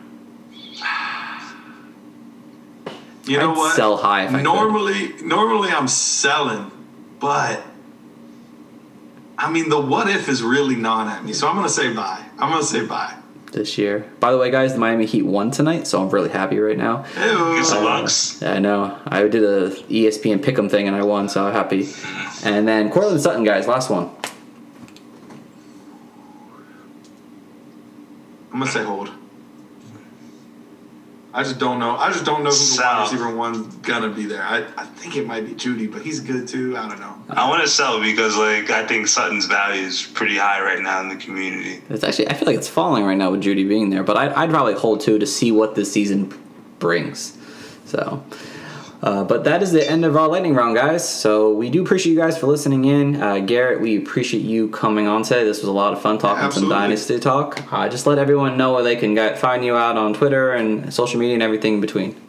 [3.26, 3.76] You know I'd what?
[3.76, 4.44] sell high if I could.
[4.44, 6.70] normally normally I'm selling,
[7.20, 7.62] but
[9.36, 11.32] I mean the what if is really gnawing at me.
[11.34, 12.24] So I'm gonna say buy.
[12.38, 13.14] I'm gonna say buy.
[13.52, 14.10] this year.
[14.20, 17.04] By the way, guys, the Miami Heat won tonight, so I'm really happy right now.
[17.16, 17.56] Ew.
[17.56, 18.42] Get some Uh, bucks.
[18.42, 18.96] I know.
[19.06, 21.88] I did a ESPN pick'em thing and I won, so I'm happy.
[22.44, 24.10] And then Courtland Sutton, guys, last one.
[28.58, 29.08] I'm gonna say hold.
[31.32, 31.94] I just don't know.
[31.94, 34.42] I just don't know who the wide receiver one's gonna be there.
[34.42, 36.76] I, I think it might be Jeudy, but he's good too.
[36.76, 37.14] I don't know.
[37.30, 41.00] I want to sell because like I think Sutton's value is pretty high right now
[41.02, 41.80] in the community.
[41.88, 44.32] It's actually I feel like it's falling right now with Jeudy being there, but I'd,
[44.32, 46.36] I'd probably hold two to see what this season
[46.80, 47.38] brings.
[47.84, 48.24] So,
[49.02, 51.08] uh, but that is the end of our lightning round, guys.
[51.08, 53.22] So we do appreciate you guys for listening in.
[53.22, 55.44] Uh, Garrett, we appreciate you coming on today.
[55.44, 57.72] This was a lot of fun talking some dynasty talk.
[57.72, 60.92] Uh, just let everyone know where they can get, find you out on Twitter and
[60.92, 62.20] social media and everything in between.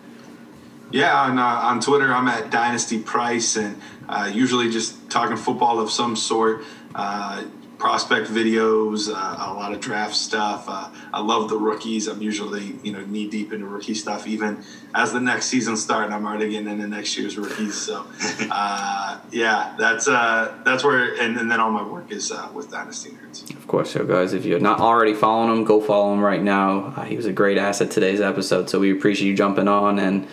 [0.91, 5.79] Yeah, on, uh, on Twitter, I'm at Dynasty Price, and uh, usually just talking football
[5.79, 6.63] of some sort,
[6.95, 7.43] uh,
[7.79, 10.65] prospect videos, uh, a lot of draft stuff.
[10.67, 12.07] Uh, I love the rookies.
[12.07, 14.27] I'm usually you know knee deep into rookie stuff.
[14.27, 14.61] Even
[14.93, 17.75] as the next season starts, I'm already getting into next year's rookies.
[17.75, 18.05] So
[18.51, 22.69] uh, yeah, that's uh, that's where, and, and then all my work is uh, with
[22.69, 23.49] Dynasty Nerds.
[23.55, 26.93] Of course, so guys, if you're not already following him, go follow him right now.
[26.97, 29.99] Uh, he was a great asset today's episode, so we appreciate you jumping on.
[29.99, 30.27] And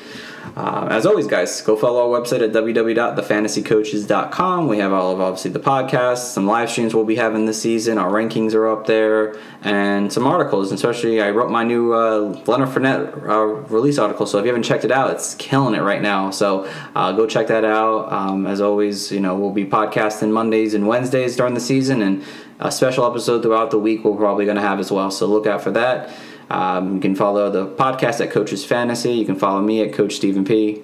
[0.55, 4.69] uh, as always, guys, go follow our website at www.thefantasycoaches.com.
[4.69, 7.99] We have all of obviously the podcasts, some live streams we'll be having this season.
[7.99, 10.73] Our rankings are up there, and some articles.
[10.73, 14.27] Especially, I wrote my new uh, Leonard Fournette uh, release article.
[14.27, 16.31] So if you haven't checked it out, it's killing it right now.
[16.31, 18.13] So uh, go check that out.
[18.13, 22.23] Um, as always, you know we'll be podcasting Mondays and Wednesdays during the season, and
[22.61, 25.11] a special episode throughout the week we're probably going to have as well.
[25.11, 26.11] So look out for that.
[26.51, 29.13] Um, you can follow the podcast at Coaches Fantasy.
[29.13, 30.83] You can follow me at Coach Steven P.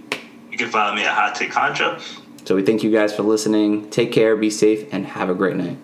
[0.50, 2.00] You can follow me at Hot Take Contra.
[2.44, 3.88] So we thank you guys for listening.
[3.90, 5.78] Take care, be safe, and have a great night.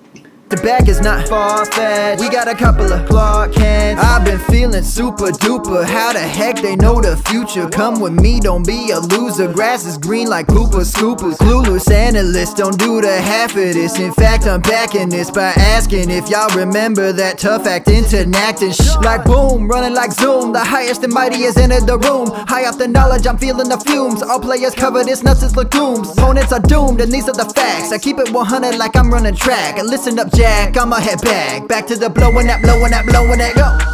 [0.49, 2.23] The bag is not far fetched.
[2.23, 4.03] We got a couple of Clark Kents.
[4.03, 5.85] I've been feeling super duper.
[5.85, 7.69] How the heck they know the future?
[7.69, 9.53] Come with me, don't be a loser.
[9.53, 11.37] Grass is green like Cooper Scoopers.
[11.37, 13.99] Clueless analysts don't do the half of this.
[13.99, 18.73] In fact, I'm backing this by asking if y'all remember that tough acting to acting.
[18.73, 20.55] Shh, like boom, running like zoom.
[20.55, 22.31] The highest and mightiest entered the room.
[22.49, 24.23] High off the knowledge, I'm feeling the fumes.
[24.23, 26.09] All players cover this nuts as legumes.
[26.13, 27.93] Opponents are doomed, and these are the facts.
[27.93, 29.77] I keep it 100 like I'm running track.
[29.83, 31.67] Listen up, Jack, I'ma head back.
[31.67, 33.89] Back to the blowing that, blowing that, blowing that, go.